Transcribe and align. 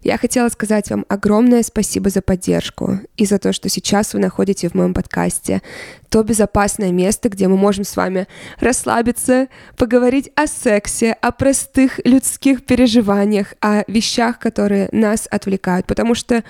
Я 0.00 0.16
хотела 0.16 0.48
сказать 0.48 0.90
вам 0.90 1.04
огромное 1.08 1.64
спасибо 1.64 2.08
за 2.08 2.22
поддержку 2.22 3.00
и 3.16 3.26
за 3.26 3.40
то, 3.40 3.52
что 3.52 3.68
сейчас 3.68 4.14
вы 4.14 4.20
находите 4.20 4.68
в 4.68 4.74
моем 4.74 4.94
подкасте 4.94 5.60
то 6.08 6.22
безопасное 6.22 6.92
место, 6.92 7.28
где 7.28 7.48
мы 7.48 7.56
можем 7.56 7.82
с 7.82 7.96
вами 7.96 8.28
расслабиться, 8.60 9.48
поговорить 9.76 10.30
о 10.36 10.46
сексе, 10.46 11.14
о 11.14 11.32
простых 11.32 11.98
людских 12.04 12.64
переживаниях, 12.64 13.54
о 13.60 13.82
вещах, 13.88 14.38
которые 14.38 14.88
нас 14.92 15.26
отвлекают, 15.28 15.88
потому 15.88 16.14
что 16.14 16.44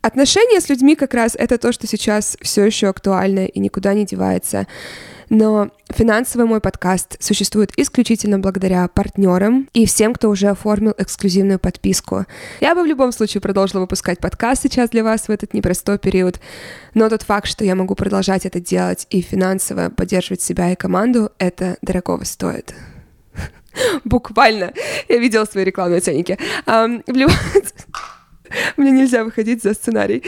отношения 0.00 0.58
с 0.58 0.70
людьми 0.70 0.96
как 0.96 1.12
раз 1.12 1.36
это 1.38 1.58
то, 1.58 1.70
что 1.70 1.86
сейчас 1.86 2.34
все 2.40 2.64
еще 2.64 2.88
актуально 2.88 3.44
и 3.44 3.60
никуда 3.60 3.92
не 3.92 4.06
девается. 4.06 4.66
Но 5.34 5.70
финансовый 5.90 6.46
мой 6.46 6.60
подкаст 6.60 7.16
существует 7.20 7.72
исключительно 7.76 8.38
благодаря 8.38 8.86
партнерам 8.86 9.68
и 9.72 9.84
всем, 9.84 10.14
кто 10.14 10.30
уже 10.30 10.46
оформил 10.46 10.94
эксклюзивную 10.96 11.58
подписку. 11.58 12.24
Я 12.60 12.76
бы 12.76 12.84
в 12.84 12.86
любом 12.86 13.10
случае 13.10 13.40
продолжила 13.40 13.80
выпускать 13.80 14.20
подкаст 14.20 14.62
сейчас 14.62 14.90
для 14.90 15.02
вас 15.02 15.26
в 15.26 15.30
этот 15.30 15.52
непростой 15.52 15.98
период, 15.98 16.38
но 16.94 17.08
тот 17.08 17.22
факт, 17.22 17.48
что 17.48 17.64
я 17.64 17.74
могу 17.74 17.96
продолжать 17.96 18.46
это 18.46 18.60
делать 18.60 19.08
и 19.10 19.22
финансово 19.22 19.90
поддерживать 19.90 20.40
себя 20.40 20.70
и 20.70 20.76
команду, 20.76 21.32
это 21.38 21.78
дорогого 21.82 22.22
стоит. 22.22 22.72
Буквально. 24.04 24.72
Я 25.08 25.18
видела 25.18 25.46
свои 25.46 25.64
рекламные 25.64 25.98
ценники. 25.98 26.38
В 26.64 27.02
любом... 27.08 27.34
Мне 28.76 28.90
нельзя 28.90 29.24
выходить 29.24 29.62
за 29.62 29.74
сценарий. 29.74 30.22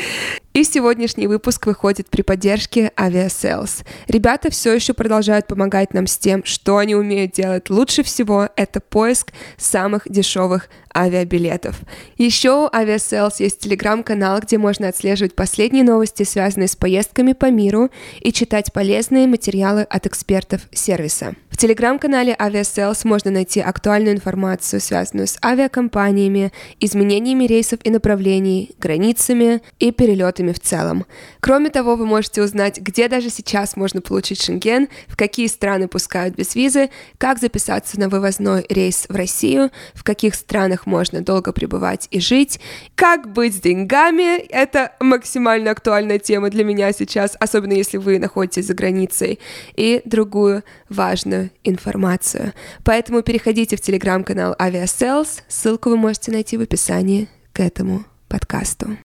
И 0.53 0.65
сегодняшний 0.65 1.27
выпуск 1.27 1.67
выходит 1.67 2.09
при 2.09 2.23
поддержке 2.23 2.91
Aviasales. 2.97 3.85
Ребята 4.09 4.51
все 4.51 4.75
еще 4.75 4.95
продолжают 4.95 5.47
помогать 5.47 5.93
нам 5.93 6.07
с 6.07 6.17
тем, 6.17 6.45
что 6.45 6.79
они 6.79 6.95
умеют 6.95 7.33
делать 7.33 7.69
лучше 7.69 8.03
всего. 8.03 8.49
Это 8.57 8.81
поиск 8.81 9.33
самых 9.59 10.09
дешевых 10.09 10.69
авиабилетов. 10.97 11.81
Еще 12.17 12.51
у 12.53 12.69
Aviasales 12.69 13.35
есть 13.39 13.59
телеграм-канал, 13.59 14.41
где 14.41 14.57
можно 14.57 14.89
отслеживать 14.89 15.35
последние 15.35 15.85
новости, 15.85 16.23
связанные 16.23 16.69
с 16.69 16.77
поездками 16.77 17.35
по 17.35 17.51
миру, 17.51 17.91
и 18.21 18.33
читать 18.33 18.73
полезные 18.73 19.27
материалы 19.27 19.83
от 19.83 20.07
экспертов 20.07 20.63
сервиса. 20.73 21.35
В 21.57 21.59
телеграм-канале 21.59 22.37
Aviasales 22.39 23.01
можно 23.05 23.31
найти 23.31 23.61
актуальную 23.61 24.15
информацию, 24.15 24.79
связанную 24.79 25.27
с 25.27 25.39
авиакомпаниями, 25.43 26.53
изменениями 26.81 27.45
рейсов 27.45 27.81
и 27.83 27.89
направлений, 27.89 28.73
границами 28.79 29.63
и 29.79 29.91
перелетами 29.91 30.53
в 30.53 30.61
целом. 30.61 31.07
Кроме 31.41 31.71
того, 31.71 31.97
вы 31.97 32.05
можете 32.05 32.43
узнать, 32.43 32.79
где 32.79 33.09
даже 33.09 33.31
сейчас 33.31 33.75
можно 33.75 34.03
получить 34.03 34.43
шенген, 34.43 34.89
в 35.09 35.17
какие 35.17 35.47
страны 35.47 35.89
пускают 35.89 36.35
без 36.35 36.55
визы, 36.55 36.91
как 37.17 37.39
записаться 37.39 37.99
на 37.99 38.11
вывозной 38.11 38.67
рейс 38.69 39.07
в 39.09 39.17
Россию, 39.17 39.71
в 39.95 40.05
каких 40.05 40.35
странах 40.35 40.85
можно 40.85 41.23
долго 41.23 41.55
пребывать 41.55 42.07
и 42.11 42.21
жить. 42.21 42.61
Как 42.97 43.33
быть 43.33 43.55
с 43.55 43.61
деньгами? 43.61 44.41
Это 44.41 44.93
максимально 45.01 45.71
актуальная 45.71 46.19
тема 46.19 46.51
для 46.51 46.65
меня 46.65 46.93
сейчас, 46.93 47.35
особенно 47.41 47.73
если 47.73 47.97
вы 47.97 48.19
находитесь 48.19 48.67
за 48.67 48.75
границей. 48.75 49.39
И 49.75 50.03
другую 50.05 50.63
важную 50.91 51.46
информацию. 51.65 52.53
Поэтому 52.85 53.23
переходите 53.23 53.77
в 53.77 53.81
телеграм-канал 53.81 54.55
Aviasales. 54.59 55.43
Ссылку 55.49 55.91
вы 55.91 55.97
можете 55.97 56.33
найти 56.33 56.57
в 56.57 56.61
описании 56.63 57.29
к 57.53 57.61
этому 57.61 58.05
подкасту. 58.29 58.97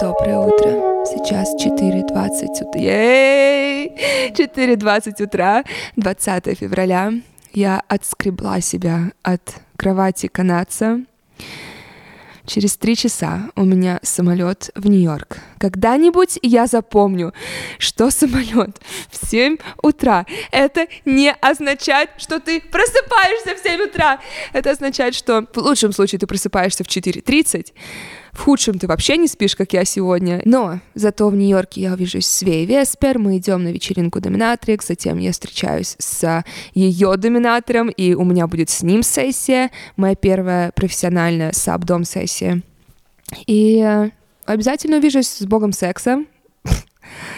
Доброе 0.00 0.38
утро. 0.38 1.04
Сейчас 1.04 1.54
4.20 1.56 2.62
утра. 2.62 2.80
4.20 4.30 5.22
утра, 5.22 5.64
20 5.96 6.58
февраля. 6.58 7.12
Я 7.52 7.82
отскребла 7.88 8.60
себя 8.60 9.12
от 9.22 9.60
кровати 9.76 10.28
канадца. 10.28 11.00
Через 12.50 12.76
три 12.76 12.96
часа 12.96 13.52
у 13.54 13.64
меня 13.64 14.00
самолет 14.02 14.72
в 14.74 14.88
Нью-Йорк. 14.88 15.38
Когда-нибудь 15.60 16.38
я 16.40 16.66
запомню, 16.66 17.34
что 17.76 18.10
самолет 18.10 18.80
в 19.10 19.26
7 19.30 19.58
утра. 19.82 20.24
Это 20.52 20.86
не 21.04 21.30
означает, 21.30 22.08
что 22.16 22.40
ты 22.40 22.62
просыпаешься 22.62 23.54
в 23.54 23.62
7 23.62 23.82
утра. 23.82 24.20
Это 24.54 24.70
означает, 24.70 25.14
что 25.14 25.46
в 25.52 25.58
лучшем 25.58 25.92
случае 25.92 26.18
ты 26.18 26.26
просыпаешься 26.26 26.82
в 26.82 26.86
4.30, 26.86 27.74
в 28.32 28.40
худшем 28.40 28.78
ты 28.78 28.86
вообще 28.86 29.18
не 29.18 29.28
спишь, 29.28 29.54
как 29.54 29.74
я 29.74 29.84
сегодня. 29.84 30.40
Но 30.46 30.80
зато 30.94 31.28
в 31.28 31.36
Нью-Йорке 31.36 31.82
я 31.82 31.92
увижусь 31.92 32.26
с 32.26 32.40
Вей 32.40 32.64
Веспер, 32.64 33.18
мы 33.18 33.36
идем 33.36 33.62
на 33.62 33.68
вечеринку 33.68 34.18
Доминатрикс, 34.18 34.86
затем 34.86 35.18
я 35.18 35.30
встречаюсь 35.32 35.94
с 35.98 36.42
ее 36.72 37.14
доминатором, 37.18 37.90
и 37.90 38.14
у 38.14 38.24
меня 38.24 38.46
будет 38.46 38.70
с 38.70 38.82
ним 38.82 39.02
сессия, 39.02 39.70
моя 39.96 40.14
первая 40.14 40.72
профессиональная 40.72 41.52
сабдом 41.52 42.04
сессия. 42.04 42.62
И 43.46 44.10
обязательно 44.52 44.98
увижусь 44.98 45.28
с 45.28 45.42
богом 45.42 45.72
секса. 45.72 46.24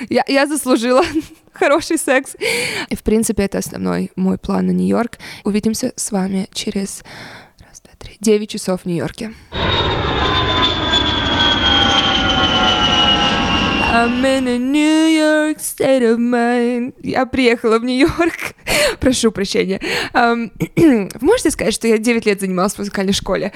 я, 0.08 0.24
я 0.26 0.46
заслужила 0.46 1.02
хороший 1.52 1.98
секс. 1.98 2.36
И, 2.88 2.96
в 2.96 3.02
принципе, 3.02 3.44
это 3.44 3.58
основной 3.58 4.10
мой 4.16 4.38
план 4.38 4.66
на 4.66 4.70
Нью-Йорк. 4.72 5.18
Увидимся 5.44 5.92
с 5.96 6.10
вами 6.10 6.48
через 6.52 7.02
раз, 7.58 7.80
два, 7.80 7.92
три, 7.98 8.16
9 8.20 8.50
часов 8.50 8.82
в 8.82 8.86
Нью-Йорке. 8.86 9.32
I'm 13.94 14.24
in 14.24 14.48
a 14.48 14.58
New 14.58 15.06
York 15.06 15.58
state 15.58 16.00
of 16.00 16.18
mind. 16.18 16.94
Я 17.02 17.26
приехала 17.26 17.78
в 17.78 17.84
Нью-Йорк. 17.84 18.54
Прошу 19.00 19.30
прощения. 19.30 19.82
Um, 20.14 20.50
можете 21.20 21.50
сказать, 21.50 21.74
что 21.74 21.86
я 21.86 21.98
9 21.98 22.24
лет 22.24 22.40
занималась 22.40 22.72
в 22.72 22.78
музыкальной 22.78 23.12
школе? 23.12 23.52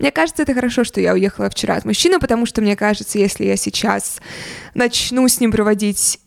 Мне 0.00 0.10
кажется, 0.10 0.42
это 0.42 0.54
хорошо, 0.54 0.82
что 0.82 1.00
я 1.00 1.12
уехала 1.12 1.48
вчера 1.50 1.76
от 1.76 1.84
мужчины, 1.84 2.18
потому 2.18 2.46
что 2.46 2.62
мне 2.62 2.74
кажется, 2.74 3.18
если 3.20 3.44
я 3.44 3.56
сейчас 3.56 4.20
начну 4.74 5.28
с 5.28 5.38
ним 5.38 5.52
проводить 5.52 6.18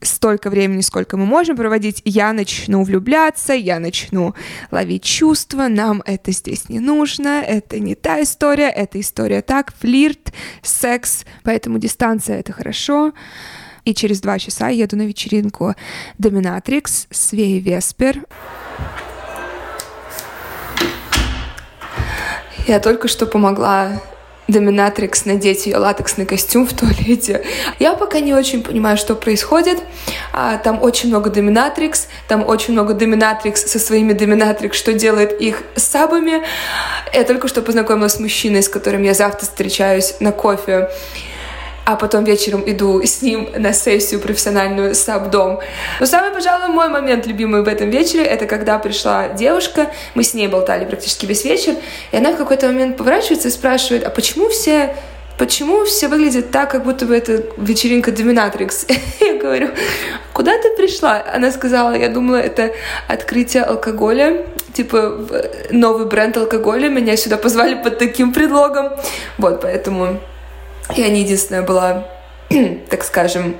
столько 0.00 0.50
времени, 0.50 0.80
сколько 0.80 1.16
мы 1.16 1.26
можем 1.26 1.56
проводить, 1.56 2.02
я 2.04 2.32
начну 2.32 2.82
влюбляться, 2.82 3.52
я 3.52 3.78
начну 3.78 4.34
ловить 4.70 5.04
чувства, 5.04 5.68
нам 5.68 6.02
это 6.06 6.32
здесь 6.32 6.68
не 6.68 6.80
нужно, 6.80 7.42
это 7.42 7.78
не 7.78 7.94
та 7.94 8.22
история, 8.22 8.70
это 8.70 9.00
история 9.00 9.42
так, 9.42 9.72
флирт, 9.78 10.32
секс, 10.62 11.24
поэтому 11.42 11.78
дистанция— 11.78 12.38
это 12.40 12.52
хорошо. 12.52 13.12
И 13.84 13.94
через 13.94 14.20
два 14.20 14.38
часа 14.38 14.68
еду 14.68 14.96
на 14.96 15.06
вечеринку 15.06 15.74
Доминатрикс 16.18 17.06
с 17.10 17.32
Вей 17.32 17.58
Веспер. 17.58 18.26
Я 22.66 22.80
только 22.80 23.08
что 23.08 23.26
помогла 23.26 24.02
доминатрикс 24.48 25.26
надеть 25.26 25.66
ее 25.66 25.76
латексный 25.76 26.26
костюм 26.26 26.66
в 26.66 26.72
туалете. 26.72 27.44
Я 27.78 27.94
пока 27.94 28.20
не 28.20 28.34
очень 28.34 28.62
понимаю, 28.62 28.96
что 28.96 29.14
происходит. 29.14 29.78
А, 30.32 30.56
там 30.56 30.82
очень 30.82 31.10
много 31.10 31.30
доминатрикс, 31.30 32.08
там 32.26 32.46
очень 32.46 32.72
много 32.72 32.94
доминатрикс 32.94 33.70
со 33.70 33.78
своими 33.78 34.14
доминатрикс, 34.14 34.76
что 34.76 34.92
делает 34.94 35.40
их 35.40 35.62
сабами. 35.76 36.42
Я 37.12 37.24
только 37.24 37.46
что 37.48 37.62
познакомилась 37.62 38.14
с 38.14 38.20
мужчиной, 38.20 38.62
с 38.62 38.68
которым 38.68 39.02
я 39.02 39.14
завтра 39.14 39.44
встречаюсь 39.46 40.14
на 40.20 40.32
кофе 40.32 40.90
а 41.88 41.96
потом 41.96 42.24
вечером 42.24 42.62
иду 42.66 43.02
с 43.02 43.22
ним 43.22 43.48
на 43.56 43.72
сессию 43.72 44.20
профессиональную 44.20 44.94
с 44.94 45.08
Абдом. 45.08 45.60
Но 46.00 46.04
самый, 46.04 46.32
пожалуй, 46.32 46.68
мой 46.68 46.90
момент 46.90 47.26
любимый 47.26 47.62
в 47.62 47.66
этом 47.66 47.88
вечере, 47.88 48.24
это 48.24 48.44
когда 48.44 48.78
пришла 48.78 49.28
девушка, 49.28 49.90
мы 50.14 50.22
с 50.22 50.34
ней 50.34 50.48
болтали 50.48 50.84
практически 50.84 51.24
весь 51.24 51.46
вечер, 51.46 51.76
и 52.12 52.16
она 52.18 52.32
в 52.32 52.36
какой-то 52.36 52.66
момент 52.66 52.98
поворачивается 52.98 53.48
и 53.48 53.50
спрашивает, 53.50 54.04
а 54.04 54.10
почему 54.10 54.50
все 54.50 54.94
почему 55.38 55.86
все 55.86 56.08
выглядят 56.08 56.50
так, 56.50 56.70
как 56.70 56.84
будто 56.84 57.06
бы 57.06 57.16
это 57.16 57.42
вечеринка 57.56 58.12
Доминатрикс? 58.12 58.84
Я 59.20 59.38
говорю, 59.38 59.70
куда 60.34 60.60
ты 60.60 60.76
пришла? 60.76 61.24
Она 61.32 61.50
сказала, 61.50 61.94
я 61.94 62.10
думала, 62.10 62.36
это 62.36 62.74
открытие 63.06 63.62
алкоголя, 63.62 64.44
типа 64.74 65.26
новый 65.70 66.04
бренд 66.04 66.36
алкоголя, 66.36 66.90
меня 66.90 67.16
сюда 67.16 67.38
позвали 67.38 67.82
под 67.82 67.96
таким 67.96 68.34
предлогом. 68.34 68.90
Вот, 69.38 69.62
поэтому 69.62 70.20
я 70.96 71.08
не 71.08 71.20
единственная 71.20 71.62
была, 71.62 72.08
так 72.90 73.04
скажем, 73.04 73.56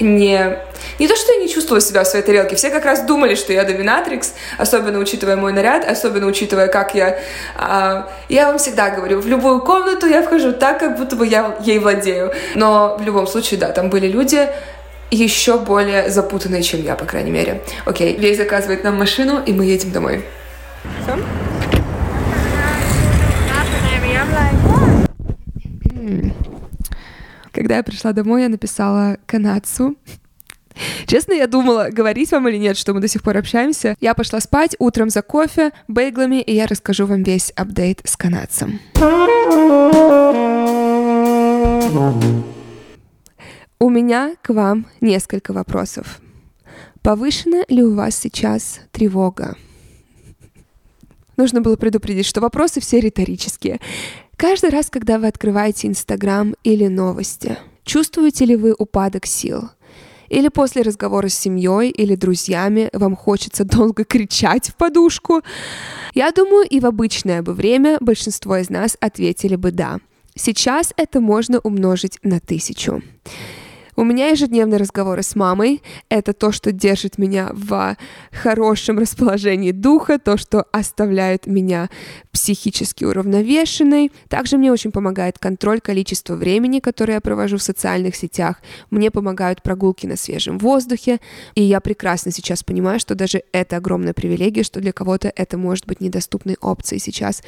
не... 0.00 0.58
Не 0.98 1.08
то, 1.08 1.16
что 1.16 1.32
я 1.32 1.40
не 1.40 1.48
чувствовала 1.48 1.80
себя 1.80 2.04
в 2.04 2.06
своей 2.06 2.24
тарелке, 2.24 2.54
все 2.56 2.70
как 2.70 2.84
раз 2.84 3.02
думали, 3.02 3.34
что 3.34 3.52
я 3.52 3.64
доминатрикс, 3.64 4.34
особенно 4.58 4.98
учитывая 4.98 5.36
мой 5.36 5.52
наряд, 5.52 5.88
особенно 5.88 6.26
учитывая, 6.26 6.68
как 6.68 6.94
я... 6.94 7.18
А, 7.56 8.10
я 8.28 8.46
вам 8.48 8.58
всегда 8.58 8.90
говорю, 8.90 9.20
в 9.20 9.26
любую 9.26 9.60
комнату 9.62 10.06
я 10.06 10.22
вхожу 10.22 10.52
так, 10.52 10.80
как 10.80 10.98
будто 10.98 11.16
бы 11.16 11.26
я 11.26 11.56
ей 11.60 11.78
владею. 11.78 12.32
Но 12.54 12.96
в 12.98 13.02
любом 13.02 13.26
случае, 13.26 13.58
да, 13.58 13.72
там 13.72 13.88
были 13.88 14.06
люди, 14.06 14.48
еще 15.10 15.58
более 15.58 16.10
запутанные, 16.10 16.62
чем 16.62 16.82
я, 16.82 16.94
по 16.94 17.04
крайней 17.06 17.30
мере. 17.30 17.62
Окей, 17.84 18.16
Вей 18.16 18.34
заказывает 18.34 18.84
нам 18.84 18.98
машину, 18.98 19.42
и 19.44 19.52
мы 19.52 19.64
едем 19.64 19.92
домой. 19.92 20.24
Все? 21.02 21.16
Когда 27.56 27.78
я 27.78 27.82
пришла 27.82 28.12
домой, 28.12 28.42
я 28.42 28.50
написала 28.50 29.16
канадцу 29.24 29.96
Честно, 31.06 31.32
я 31.32 31.46
думала, 31.46 31.88
говорить 31.90 32.30
вам 32.30 32.46
или 32.48 32.58
нет, 32.58 32.76
что 32.76 32.92
мы 32.92 33.00
до 33.00 33.08
сих 33.08 33.22
пор 33.22 33.38
общаемся. 33.38 33.96
Я 33.98 34.12
пошла 34.12 34.40
спать 34.40 34.76
утром 34.78 35.08
за 35.08 35.22
кофе, 35.22 35.72
бейглами, 35.88 36.42
и 36.42 36.54
я 36.54 36.66
расскажу 36.66 37.06
вам 37.06 37.22
весь 37.22 37.52
апдейт 37.52 38.02
с 38.04 38.14
канадцем. 38.18 38.78
У 43.78 43.88
меня 43.88 44.34
к 44.42 44.52
вам 44.52 44.86
несколько 45.00 45.54
вопросов. 45.54 46.20
Повышена 47.00 47.64
ли 47.68 47.82
у 47.82 47.94
вас 47.94 48.16
сейчас 48.16 48.80
тревога? 48.92 49.56
Нужно 51.38 51.62
было 51.62 51.76
предупредить, 51.76 52.26
что 52.26 52.42
вопросы 52.42 52.80
все 52.80 53.00
риторические. 53.00 53.80
Каждый 54.36 54.68
раз, 54.68 54.90
когда 54.90 55.18
вы 55.18 55.28
открываете 55.28 55.88
Инстаграм 55.88 56.54
или 56.62 56.88
новости, 56.88 57.56
чувствуете 57.84 58.44
ли 58.44 58.54
вы 58.54 58.74
упадок 58.78 59.24
сил? 59.24 59.70
Или 60.28 60.48
после 60.48 60.82
разговора 60.82 61.28
с 61.28 61.38
семьей 61.38 61.88
или 61.90 62.16
друзьями 62.16 62.90
вам 62.92 63.16
хочется 63.16 63.64
долго 63.64 64.04
кричать 64.04 64.68
в 64.68 64.74
подушку? 64.74 65.40
Я 66.12 66.32
думаю, 66.32 66.66
и 66.68 66.80
в 66.80 66.86
обычное 66.86 67.40
бы 67.40 67.54
время 67.54 67.96
большинство 68.00 68.58
из 68.58 68.68
нас 68.68 68.98
ответили 69.00 69.56
бы 69.56 69.70
«да». 69.70 70.00
Сейчас 70.34 70.92
это 70.98 71.22
можно 71.22 71.58
умножить 71.60 72.18
на 72.22 72.38
тысячу. 72.40 73.02
У 73.96 74.04
меня 74.04 74.28
ежедневные 74.28 74.78
разговоры 74.78 75.22
с 75.22 75.34
мамой. 75.34 75.82
Это 76.10 76.34
то, 76.34 76.52
что 76.52 76.70
держит 76.70 77.16
меня 77.16 77.48
в 77.54 77.96
хорошем 78.30 78.98
расположении 78.98 79.72
духа, 79.72 80.18
то, 80.18 80.36
что 80.36 80.66
оставляет 80.70 81.46
меня 81.46 81.88
психически 82.30 83.04
уравновешенной. 83.04 84.12
Также 84.28 84.58
мне 84.58 84.70
очень 84.70 84.92
помогает 84.92 85.38
контроль 85.38 85.80
количества 85.80 86.34
времени, 86.34 86.80
которое 86.80 87.14
я 87.14 87.20
провожу 87.22 87.56
в 87.56 87.62
социальных 87.62 88.16
сетях. 88.16 88.56
Мне 88.90 89.10
помогают 89.10 89.62
прогулки 89.62 90.06
на 90.06 90.16
свежем 90.16 90.58
воздухе. 90.58 91.18
И 91.54 91.62
я 91.62 91.80
прекрасно 91.80 92.32
сейчас 92.32 92.62
понимаю, 92.62 93.00
что 93.00 93.14
даже 93.14 93.44
это 93.52 93.78
огромная 93.78 94.12
привилегия, 94.12 94.62
что 94.62 94.80
для 94.80 94.92
кого-то 94.92 95.32
это 95.34 95.56
может 95.56 95.86
быть 95.86 96.02
недоступной 96.02 96.58
опцией 96.60 97.00
сейчас. 97.00 97.42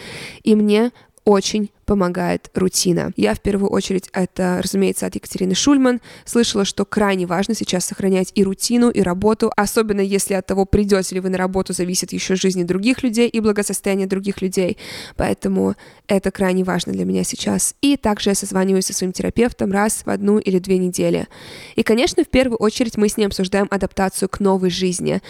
И 0.44 0.54
мне 0.54 0.92
очень 1.28 1.70
помогает 1.84 2.50
рутина. 2.54 3.12
Я 3.16 3.34
в 3.34 3.40
первую 3.40 3.70
очередь, 3.70 4.08
это, 4.14 4.60
разумеется, 4.62 5.04
от 5.04 5.14
Екатерины 5.14 5.54
Шульман, 5.54 6.00
слышала, 6.24 6.64
что 6.64 6.86
крайне 6.86 7.26
важно 7.26 7.54
сейчас 7.54 7.84
сохранять 7.84 8.32
и 8.34 8.42
рутину, 8.42 8.88
и 8.88 9.02
работу, 9.02 9.52
особенно 9.54 10.00
если 10.00 10.32
от 10.34 10.46
того, 10.46 10.64
придете 10.64 11.16
ли 11.16 11.20
вы 11.20 11.28
на 11.28 11.36
работу, 11.36 11.74
зависит 11.74 12.14
еще 12.14 12.34
жизни 12.34 12.62
других 12.62 13.02
людей 13.02 13.28
и 13.28 13.40
благосостояние 13.40 14.06
других 14.06 14.40
людей. 14.40 14.78
Поэтому 15.16 15.76
это 16.06 16.30
крайне 16.30 16.64
важно 16.64 16.94
для 16.94 17.04
меня 17.04 17.24
сейчас. 17.24 17.74
И 17.82 17.98
также 17.98 18.30
я 18.30 18.34
созваниваюсь 18.34 18.86
со 18.86 18.94
своим 18.94 19.12
терапевтом 19.12 19.70
раз 19.70 20.02
в 20.06 20.08
одну 20.08 20.38
или 20.38 20.58
две 20.58 20.78
недели. 20.78 21.28
И, 21.76 21.82
конечно, 21.82 22.24
в 22.24 22.28
первую 22.28 22.56
очередь 22.56 22.96
мы 22.96 23.10
с 23.10 23.18
ней 23.18 23.26
обсуждаем 23.26 23.66
адаптацию 23.70 24.30
к 24.30 24.40
новой 24.40 24.70
жизни 24.70 25.20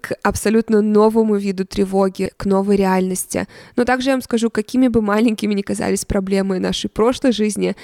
к 0.00 0.14
абсолютно 0.22 0.80
новому 0.80 1.36
виду 1.36 1.64
тревоги, 1.64 2.30
к 2.36 2.46
новой 2.46 2.76
реальности. 2.76 3.46
Но 3.76 3.84
также 3.84 4.10
я 4.10 4.14
вам 4.14 4.22
скажу, 4.22 4.50
какими 4.50 4.88
бы 4.88 5.02
маленькими 5.02 5.54
ни 5.54 5.62
казались 5.62 6.04
проблемы 6.04 6.58
нашей 6.58 6.88
прошлой 6.88 7.32
жизни, 7.32 7.76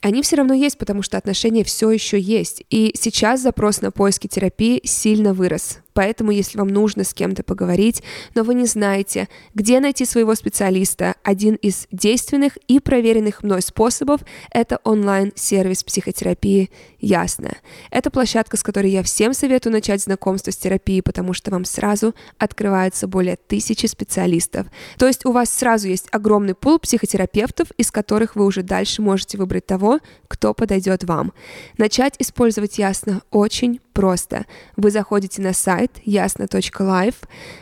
они 0.00 0.22
все 0.22 0.36
равно 0.36 0.54
есть, 0.54 0.78
потому 0.78 1.02
что 1.02 1.16
отношения 1.16 1.64
все 1.64 1.90
еще 1.90 2.18
есть. 2.18 2.62
И 2.70 2.94
сейчас 2.98 3.40
запрос 3.40 3.80
на 3.80 3.90
поиски 3.90 4.26
терапии 4.26 4.80
сильно 4.84 5.32
вырос. 5.32 5.78
Поэтому, 5.94 6.32
если 6.32 6.58
вам 6.58 6.68
нужно 6.68 7.04
с 7.04 7.14
кем-то 7.14 7.42
поговорить, 7.42 8.02
но 8.34 8.42
вы 8.42 8.54
не 8.54 8.66
знаете, 8.66 9.28
где 9.54 9.80
найти 9.80 10.04
своего 10.04 10.34
специалиста, 10.34 11.14
один 11.22 11.54
из 11.54 11.86
действенных 11.92 12.58
и 12.68 12.80
проверенных 12.80 13.42
мной 13.42 13.62
способов— 13.62 14.20
это 14.50 14.80
онлайн-сервис 14.84 15.84
психотерапии 15.84 16.70
«Ясно». 17.00 17.52
Это 17.90 18.10
площадка, 18.10 18.56
с 18.56 18.62
которой 18.62 18.90
я 18.90 19.02
всем 19.02 19.34
советую 19.34 19.72
начать 19.72 20.02
знакомство 20.02 20.50
с 20.50 20.56
терапией, 20.56 21.02
потому 21.02 21.32
что 21.32 21.52
вам 21.52 21.64
сразу 21.64 22.14
открывается 22.38 23.06
более 23.06 23.36
тысячи 23.36 23.86
специалистов. 23.86 24.66
То 24.98 25.06
есть 25.06 25.24
у 25.24 25.30
вас 25.30 25.48
сразу 25.50 25.86
есть 25.86 26.08
огромный 26.10 26.54
пул 26.54 26.78
психотерапевтов, 26.80 27.68
из 27.76 27.92
которых 27.92 28.34
вы 28.34 28.44
уже 28.44 28.62
дальше 28.62 29.00
можете 29.00 29.38
выбрать 29.38 29.66
того, 29.66 30.00
кто 30.26 30.54
подойдет 30.54 31.04
вам. 31.04 31.32
Начать 31.78 32.16
использовать 32.18 32.78
«Ясно» 32.78 33.22
очень 33.30 33.80
просто. 33.92 34.46
Вы 34.76 34.90
заходите 34.90 35.40
на 35.40 35.52
сайт 35.52 35.83
ясно.life, 36.04 37.16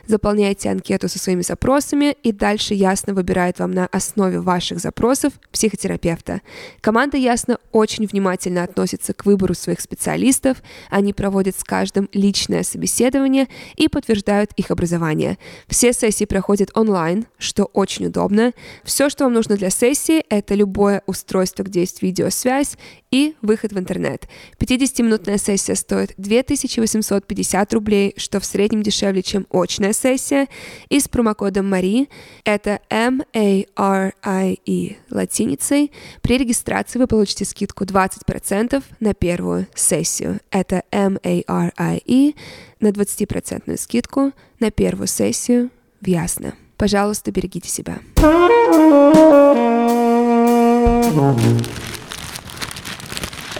заполняете 0.07 0.71
анкету 0.71 1.09
со 1.09 1.19
своими 1.19 1.43
запросами 1.43 2.17
и 2.23 2.33
дальше 2.33 2.75
Ясно 2.75 3.15
выбирает 3.15 3.59
вам 3.59 3.73
на 3.73 3.87
основе 3.87 4.41
ваших 4.41 4.79
запросов 4.79 5.33
психотерапевта. 5.51 6.41
Команда 6.81 7.17
Ясно 7.17 7.59
очень 7.71 8.07
внимательно 8.07 8.65
относится 8.65 9.15
к 9.15 9.25
выбору 9.25 9.55
своих 9.55 9.81
специалистов, 9.81 10.63
они 10.91 11.13
проводят 11.13 11.59
с 11.59 11.65
каждым 11.65 12.09
личное 12.13 12.63
собеседование 12.63 13.49
и 13.77 13.89
подтверждают 13.89 14.53
их 14.57 14.71
образование. 14.71 15.39
Все 15.69 15.93
сессии 15.93 16.25
проходят 16.25 16.71
онлайн, 16.75 17.27
что 17.39 17.65
очень 17.65 18.07
удобно. 18.07 18.53
Все, 18.85 19.09
что 19.09 19.25
вам 19.25 19.35
нужно 19.35 19.57
для 19.57 19.71
сессии, 19.71 20.25
это 20.29 20.55
любое 20.55 21.03
устройство, 21.07 21.63
где 21.63 21.81
есть 21.81 22.03
видеосвязь 22.03 22.77
и 23.11 23.37
выход 23.43 23.73
в 23.73 23.79
интернет. 23.79 24.27
50-минутная 24.59 25.39
сессия 25.39 25.75
стоит 25.77 26.15
2850 26.17 27.75
рублей, 27.75 28.12
что 28.17 28.41
в 28.41 28.45
среднем 28.45 28.83
дешевле, 28.83 29.23
чем 29.23 29.47
очная 29.51 29.93
сессия. 29.93 30.49
И 30.89 31.01
с 31.01 31.09
промокодом 31.09 31.69
Мари, 31.69 32.09
это 32.45 32.81
M-A-R-I-E 32.91 34.97
латиницей, 35.11 35.93
при 36.21 36.39
регистрации 36.39 36.99
вы 36.99 37.07
получите 37.07 37.45
скидку 37.45 37.85
20% 37.85 38.83
на 39.01 39.15
первую 39.15 39.67
сессию. 39.75 40.41
Это 40.51 40.83
M-A-R-I-E 40.91 42.35
на 42.81 42.89
20% 42.89 43.77
скидку 43.77 44.33
на 44.61 44.71
первую 44.71 45.07
сессию 45.07 45.71
в 46.01 46.07
Ясно. 46.07 46.55
Пожалуйста, 46.77 47.31
берегите 47.31 47.69
себя. 47.69 47.99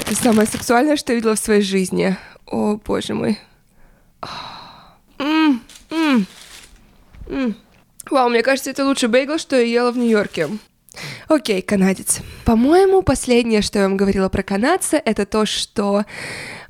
Это 0.07 0.23
самое 0.23 0.49
сексуальное, 0.49 0.97
что 0.97 1.13
я 1.13 1.17
видела 1.17 1.37
в 1.37 1.39
своей 1.39 1.63
жизни. 1.63 2.17
О, 2.47 2.79
боже 2.85 3.15
мой. 3.15 3.39
Вау, 8.11 8.29
мне 8.29 8.43
кажется, 8.43 8.71
это 8.71 8.85
лучший 8.85 9.09
бейгл, 9.09 9.39
что 9.39 9.57
я 9.57 9.63
ела 9.63 9.93
в 9.93 9.99
Нью-Йорке. 9.99 10.49
Окей, 11.29 11.63
канадец. 11.63 12.21
По-моему, 12.45 13.03
последнее, 13.03 13.63
что 13.63 13.79
я 13.79 13.87
вам 13.87 13.97
говорила 13.97 14.29
про 14.29 14.43
канадца, 14.43 15.01
это 15.03 15.25
то, 15.25 15.47
что 15.47 16.05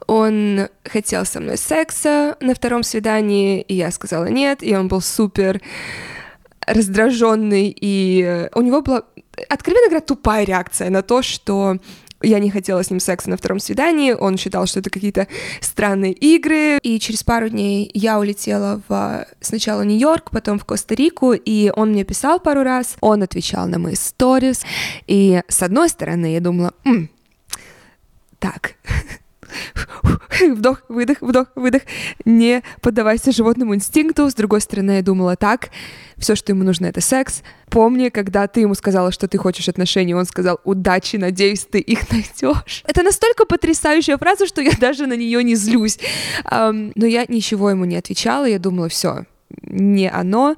он 0.06 0.68
хотел 0.84 1.24
со 1.24 1.40
мной 1.40 1.56
секса 1.56 2.36
на 2.40 2.54
втором 2.54 2.82
свидании, 2.82 3.62
и 3.62 3.74
я 3.74 3.90
сказала 3.90 4.26
нет, 4.26 4.62
и 4.62 4.76
он 4.76 4.88
был 4.88 5.00
супер 5.00 5.60
раздраженный, 6.66 7.74
и 7.76 8.48
у 8.54 8.60
него 8.60 8.82
была, 8.82 9.02
откровенно 9.48 9.88
говоря, 9.88 10.04
тупая 10.04 10.44
реакция 10.44 10.90
на 10.90 11.02
то, 11.02 11.22
что 11.22 11.78
я 12.22 12.38
не 12.38 12.50
хотела 12.50 12.82
с 12.82 12.90
ним 12.90 13.00
секса 13.00 13.30
на 13.30 13.36
втором 13.36 13.58
свидании, 13.58 14.12
он 14.12 14.36
считал, 14.36 14.66
что 14.66 14.80
это 14.80 14.90
какие-то 14.90 15.26
странные 15.60 16.12
игры, 16.12 16.78
и 16.82 16.98
через 16.98 17.22
пару 17.22 17.48
дней 17.48 17.90
я 17.94 18.18
улетела 18.18 18.80
в 18.88 19.26
сначала 19.40 19.82
Нью-Йорк, 19.82 20.30
потом 20.30 20.58
в 20.58 20.64
Коста-Рику, 20.64 21.32
и 21.32 21.72
он 21.74 21.90
мне 21.90 22.04
писал 22.04 22.40
пару 22.40 22.62
раз, 22.62 22.96
он 23.00 23.22
отвечал 23.22 23.66
на 23.66 23.78
мои 23.78 23.94
сторис, 23.94 24.64
и 25.06 25.42
с 25.48 25.62
одной 25.62 25.88
стороны 25.88 26.32
я 26.32 26.40
думала, 26.40 26.72
М, 26.84 27.10
так, 28.38 28.74
вдох, 30.50 30.82
выдох, 30.88 31.18
вдох, 31.20 31.48
выдох, 31.54 31.82
не 32.24 32.62
поддавайся 32.80 33.32
животному 33.32 33.74
инстинкту. 33.74 34.30
С 34.30 34.34
другой 34.34 34.60
стороны, 34.60 34.92
я 34.92 35.02
думала 35.02 35.36
так, 35.36 35.70
все, 36.16 36.34
что 36.34 36.52
ему 36.52 36.64
нужно, 36.64 36.86
это 36.86 37.00
секс. 37.00 37.42
Помни, 37.68 38.08
когда 38.08 38.46
ты 38.46 38.60
ему 38.60 38.74
сказала, 38.74 39.12
что 39.12 39.28
ты 39.28 39.38
хочешь 39.38 39.68
отношений, 39.68 40.14
он 40.14 40.24
сказал, 40.24 40.60
удачи, 40.64 41.16
надеюсь, 41.16 41.64
ты 41.64 41.78
их 41.78 42.10
найдешь. 42.10 42.84
Это 42.86 43.02
настолько 43.02 43.44
потрясающая 43.44 44.16
фраза, 44.16 44.46
что 44.46 44.60
я 44.60 44.72
даже 44.78 45.06
на 45.06 45.16
нее 45.16 45.42
не 45.42 45.54
злюсь. 45.54 45.98
Um, 46.44 46.92
но 46.94 47.06
я 47.06 47.24
ничего 47.28 47.70
ему 47.70 47.84
не 47.84 47.96
отвечала, 47.96 48.44
я 48.44 48.58
думала, 48.58 48.88
все, 48.88 49.24
не 49.62 50.10
оно, 50.10 50.56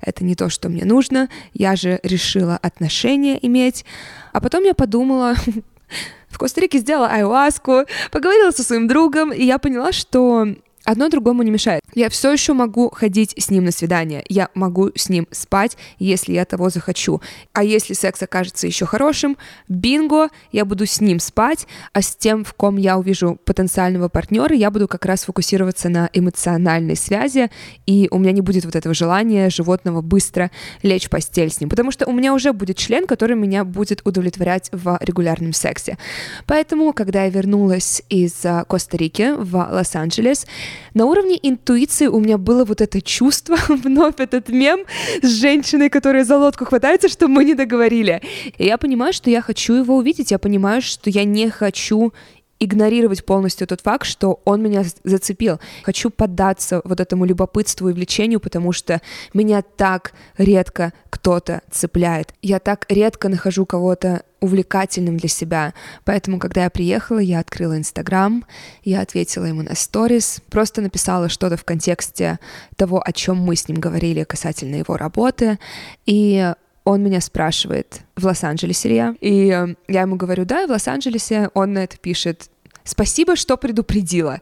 это 0.00 0.24
не 0.24 0.34
то, 0.34 0.48
что 0.48 0.68
мне 0.68 0.84
нужно, 0.84 1.28
я 1.52 1.76
же 1.76 2.00
решила 2.02 2.56
отношения 2.56 3.38
иметь. 3.42 3.84
А 4.32 4.40
потом 4.40 4.64
я 4.64 4.74
подумала, 4.74 5.34
в 6.30 6.38
Коста-Рике 6.38 6.78
сделала 6.78 7.08
айуаску, 7.08 7.84
поговорила 8.10 8.50
со 8.50 8.62
своим 8.62 8.88
другом, 8.88 9.32
и 9.32 9.44
я 9.44 9.58
поняла, 9.58 9.92
что 9.92 10.46
одно 10.90 11.08
другому 11.08 11.42
не 11.42 11.50
мешает. 11.50 11.82
Я 11.94 12.08
все 12.08 12.32
еще 12.32 12.52
могу 12.52 12.90
ходить 12.90 13.34
с 13.36 13.50
ним 13.50 13.64
на 13.64 13.72
свидание, 13.72 14.24
я 14.28 14.48
могу 14.54 14.90
с 14.94 15.08
ним 15.08 15.26
спать, 15.30 15.76
если 15.98 16.32
я 16.32 16.44
того 16.44 16.70
захочу. 16.70 17.20
А 17.52 17.64
если 17.64 17.94
секс 17.94 18.22
окажется 18.22 18.66
еще 18.66 18.86
хорошим, 18.86 19.36
бинго, 19.68 20.28
я 20.52 20.64
буду 20.64 20.86
с 20.86 21.00
ним 21.00 21.20
спать, 21.20 21.66
а 21.92 22.02
с 22.02 22.14
тем, 22.16 22.44
в 22.44 22.54
ком 22.54 22.76
я 22.76 22.98
увижу 22.98 23.38
потенциального 23.44 24.08
партнера, 24.08 24.54
я 24.54 24.70
буду 24.70 24.88
как 24.88 25.06
раз 25.06 25.24
фокусироваться 25.24 25.88
на 25.88 26.10
эмоциональной 26.12 26.96
связи, 26.96 27.50
и 27.86 28.08
у 28.10 28.18
меня 28.18 28.32
не 28.32 28.40
будет 28.40 28.64
вот 28.64 28.76
этого 28.76 28.94
желания 28.94 29.50
животного 29.50 30.00
быстро 30.00 30.50
лечь 30.82 31.06
в 31.06 31.10
постель 31.10 31.50
с 31.50 31.60
ним, 31.60 31.70
потому 31.70 31.92
что 31.92 32.06
у 32.06 32.12
меня 32.12 32.34
уже 32.34 32.52
будет 32.52 32.76
член, 32.76 33.06
который 33.06 33.36
меня 33.36 33.64
будет 33.64 34.00
удовлетворять 34.04 34.68
в 34.72 34.98
регулярном 35.00 35.52
сексе. 35.52 35.98
Поэтому, 36.46 36.92
когда 36.92 37.24
я 37.24 37.30
вернулась 37.30 38.02
из 38.08 38.32
Коста-Рики 38.68 39.34
в 39.36 39.56
Лос-Анджелес, 39.56 40.46
на 40.94 41.06
уровне 41.06 41.38
интуиции 41.42 42.06
у 42.06 42.20
меня 42.20 42.38
было 42.38 42.64
вот 42.64 42.80
это 42.80 43.00
чувство, 43.00 43.56
вновь 43.68 44.14
этот 44.18 44.48
мем 44.48 44.80
с 45.22 45.28
женщиной, 45.28 45.88
которая 45.88 46.24
за 46.24 46.38
лодку 46.38 46.64
хватается, 46.64 47.08
что 47.08 47.28
мы 47.28 47.44
не 47.44 47.54
договорили. 47.54 48.22
И 48.58 48.64
я 48.64 48.78
понимаю, 48.78 49.12
что 49.12 49.30
я 49.30 49.42
хочу 49.42 49.74
его 49.74 49.96
увидеть, 49.96 50.30
я 50.30 50.38
понимаю, 50.38 50.82
что 50.82 51.10
я 51.10 51.24
не 51.24 51.50
хочу 51.50 52.12
игнорировать 52.60 53.24
полностью 53.24 53.66
тот 53.66 53.80
факт, 53.80 54.06
что 54.06 54.40
он 54.44 54.62
меня 54.62 54.84
зацепил. 55.02 55.58
Хочу 55.82 56.10
поддаться 56.10 56.82
вот 56.84 57.00
этому 57.00 57.24
любопытству 57.24 57.88
и 57.88 57.94
влечению, 57.94 58.38
потому 58.38 58.72
что 58.72 59.00
меня 59.32 59.62
так 59.62 60.12
редко 60.36 60.92
кто-то 61.08 61.62
цепляет. 61.70 62.34
Я 62.42 62.58
так 62.58 62.84
редко 62.90 63.30
нахожу 63.30 63.64
кого-то 63.64 64.22
увлекательным 64.40 65.16
для 65.16 65.28
себя. 65.28 65.74
Поэтому, 66.04 66.38
когда 66.38 66.64
я 66.64 66.70
приехала, 66.70 67.18
я 67.18 67.40
открыла 67.40 67.76
Инстаграм, 67.76 68.44
я 68.84 69.00
ответила 69.00 69.46
ему 69.46 69.62
на 69.62 69.74
сторис, 69.74 70.40
просто 70.50 70.80
написала 70.80 71.28
что-то 71.28 71.56
в 71.56 71.64
контексте 71.64 72.38
того, 72.76 73.02
о 73.04 73.12
чем 73.12 73.38
мы 73.38 73.56
с 73.56 73.68
ним 73.68 73.78
говорили 73.78 74.24
касательно 74.24 74.76
его 74.76 74.96
работы, 74.96 75.58
и 76.06 76.54
он 76.84 77.02
меня 77.02 77.20
спрашивает, 77.20 78.00
в 78.16 78.24
Лос-Анджелесе 78.24 78.88
ли 78.88 78.94
я? 78.94 79.14
И 79.20 79.50
э, 79.50 79.74
я 79.88 80.00
ему 80.02 80.16
говорю, 80.16 80.44
да, 80.44 80.66
в 80.66 80.70
Лос-Анджелесе. 80.70 81.50
Он 81.54 81.74
на 81.74 81.84
это 81.84 81.96
пишет, 81.98 82.50
спасибо, 82.84 83.36
что 83.36 83.56
предупредила. 83.56 84.40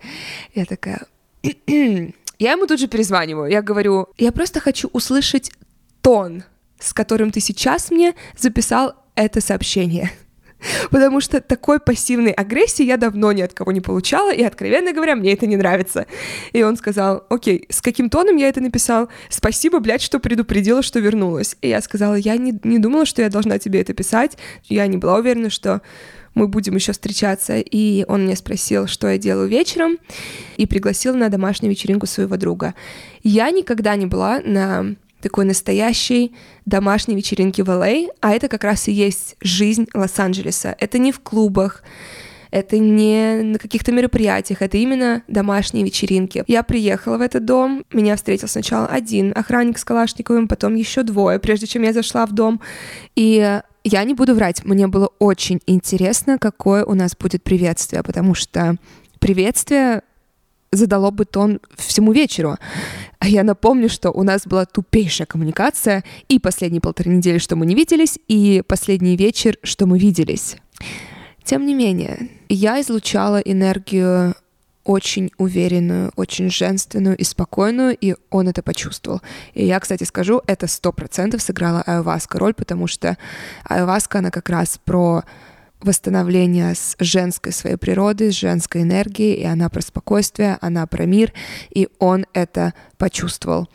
Я 0.54 0.64
такая, 0.64 1.06
я 1.42 2.52
ему 2.52 2.66
тут 2.66 2.80
же 2.80 2.88
перезваниваю. 2.88 3.50
Я 3.50 3.62
говорю, 3.62 4.08
я 4.16 4.32
просто 4.32 4.60
хочу 4.60 4.88
услышать 4.92 5.50
тон, 6.00 6.44
с 6.78 6.92
которым 6.92 7.30
ты 7.30 7.40
сейчас 7.40 7.90
мне 7.90 8.14
записал 8.36 8.94
это 9.14 9.40
сообщение. 9.40 10.12
Потому 10.90 11.20
что 11.20 11.40
такой 11.40 11.80
пассивной 11.80 12.32
агрессии 12.32 12.84
я 12.84 12.96
давно 12.96 13.32
ни 13.32 13.42
от 13.42 13.52
кого 13.52 13.72
не 13.72 13.80
получала, 13.80 14.32
и, 14.32 14.42
откровенно 14.42 14.92
говоря, 14.92 15.16
мне 15.16 15.32
это 15.32 15.46
не 15.46 15.56
нравится. 15.56 16.06
И 16.52 16.62
он 16.62 16.76
сказал, 16.76 17.24
окей, 17.28 17.66
с 17.68 17.80
каким 17.80 18.10
тоном 18.10 18.36
я 18.36 18.48
это 18.48 18.60
написал? 18.60 19.08
Спасибо, 19.28 19.80
блядь, 19.80 20.02
что 20.02 20.18
предупредила, 20.18 20.82
что 20.82 21.00
вернулась. 21.00 21.56
И 21.62 21.68
я 21.68 21.80
сказала, 21.80 22.14
я 22.14 22.36
не, 22.36 22.58
не 22.64 22.78
думала, 22.78 23.06
что 23.06 23.22
я 23.22 23.28
должна 23.28 23.58
тебе 23.58 23.80
это 23.80 23.94
писать. 23.94 24.36
Я 24.64 24.86
не 24.86 24.96
была 24.96 25.16
уверена, 25.16 25.50
что 25.50 25.82
мы 26.34 26.48
будем 26.48 26.74
еще 26.74 26.92
встречаться. 26.92 27.58
И 27.58 28.04
он 28.08 28.24
мне 28.24 28.36
спросил, 28.36 28.86
что 28.86 29.08
я 29.08 29.18
делаю 29.18 29.48
вечером, 29.48 29.98
и 30.56 30.66
пригласил 30.66 31.14
на 31.14 31.28
домашнюю 31.28 31.70
вечеринку 31.70 32.06
своего 32.06 32.36
друга. 32.36 32.74
Я 33.22 33.50
никогда 33.50 33.96
не 33.96 34.06
была 34.06 34.40
на 34.40 34.96
такой 35.20 35.44
настоящей 35.44 36.34
домашней 36.64 37.16
вечеринки 37.16 37.62
в 37.62 37.70
Л.А., 37.70 38.08
а 38.20 38.32
это 38.32 38.48
как 38.48 38.64
раз 38.64 38.88
и 38.88 38.92
есть 38.92 39.36
жизнь 39.40 39.86
Лос-Анджелеса. 39.94 40.76
Это 40.78 40.98
не 40.98 41.12
в 41.12 41.20
клубах, 41.20 41.82
это 42.50 42.78
не 42.78 43.42
на 43.42 43.58
каких-то 43.58 43.92
мероприятиях, 43.92 44.62
это 44.62 44.76
именно 44.76 45.22
домашние 45.28 45.84
вечеринки. 45.84 46.44
Я 46.46 46.62
приехала 46.62 47.18
в 47.18 47.20
этот 47.20 47.44
дом, 47.44 47.84
меня 47.92 48.16
встретил 48.16 48.48
сначала 48.48 48.86
один 48.86 49.32
охранник 49.34 49.78
с 49.78 49.84
Калашниковым, 49.84 50.48
потом 50.48 50.74
еще 50.74 51.02
двое, 51.02 51.38
прежде 51.38 51.66
чем 51.66 51.82
я 51.82 51.92
зашла 51.92 52.26
в 52.26 52.32
дом. 52.32 52.60
И 53.16 53.60
я 53.84 54.04
не 54.04 54.14
буду 54.14 54.34
врать, 54.34 54.64
мне 54.64 54.86
было 54.86 55.10
очень 55.18 55.60
интересно, 55.66 56.38
какое 56.38 56.84
у 56.84 56.94
нас 56.94 57.16
будет 57.16 57.42
приветствие, 57.42 58.02
потому 58.02 58.34
что 58.34 58.76
приветствие 59.18 60.02
задало 60.72 61.10
бы 61.10 61.24
тон 61.24 61.60
всему 61.76 62.12
вечеру. 62.12 62.56
А 63.18 63.28
я 63.28 63.42
напомню, 63.42 63.88
что 63.88 64.10
у 64.10 64.22
нас 64.22 64.46
была 64.46 64.64
тупейшая 64.64 65.26
коммуникация 65.26 66.04
и 66.28 66.38
последние 66.38 66.80
полторы 66.80 67.10
недели, 67.10 67.38
что 67.38 67.56
мы 67.56 67.66
не 67.66 67.74
виделись, 67.74 68.18
и 68.28 68.62
последний 68.66 69.16
вечер, 69.16 69.56
что 69.62 69.86
мы 69.86 69.98
виделись. 69.98 70.56
Тем 71.44 71.66
не 71.66 71.74
менее, 71.74 72.28
я 72.48 72.80
излучала 72.80 73.38
энергию 73.38 74.34
очень 74.84 75.30
уверенную, 75.36 76.12
очень 76.16 76.50
женственную 76.50 77.16
и 77.16 77.22
спокойную, 77.22 77.96
и 78.00 78.14
он 78.30 78.48
это 78.48 78.62
почувствовал. 78.62 79.20
И 79.52 79.66
я, 79.66 79.78
кстати, 79.80 80.04
скажу, 80.04 80.40
это 80.46 80.66
сто 80.66 80.92
процентов 80.92 81.42
сыграла 81.42 81.82
Айваска 81.82 82.38
роль, 82.38 82.54
потому 82.54 82.86
что 82.86 83.18
Айваска, 83.64 84.20
она 84.20 84.30
как 84.30 84.48
раз 84.48 84.80
про 84.82 85.24
восстановление 85.80 86.74
с 86.74 86.96
женской 86.98 87.52
своей 87.52 87.76
природы, 87.76 88.32
с 88.32 88.34
женской 88.34 88.82
энергией, 88.82 89.34
и 89.34 89.44
она 89.44 89.68
про 89.68 89.80
спокойствие, 89.80 90.58
она 90.60 90.86
про 90.86 91.06
мир, 91.06 91.32
и 91.70 91.88
он 91.98 92.26
это 92.32 92.74
почувствовал. 92.96 93.68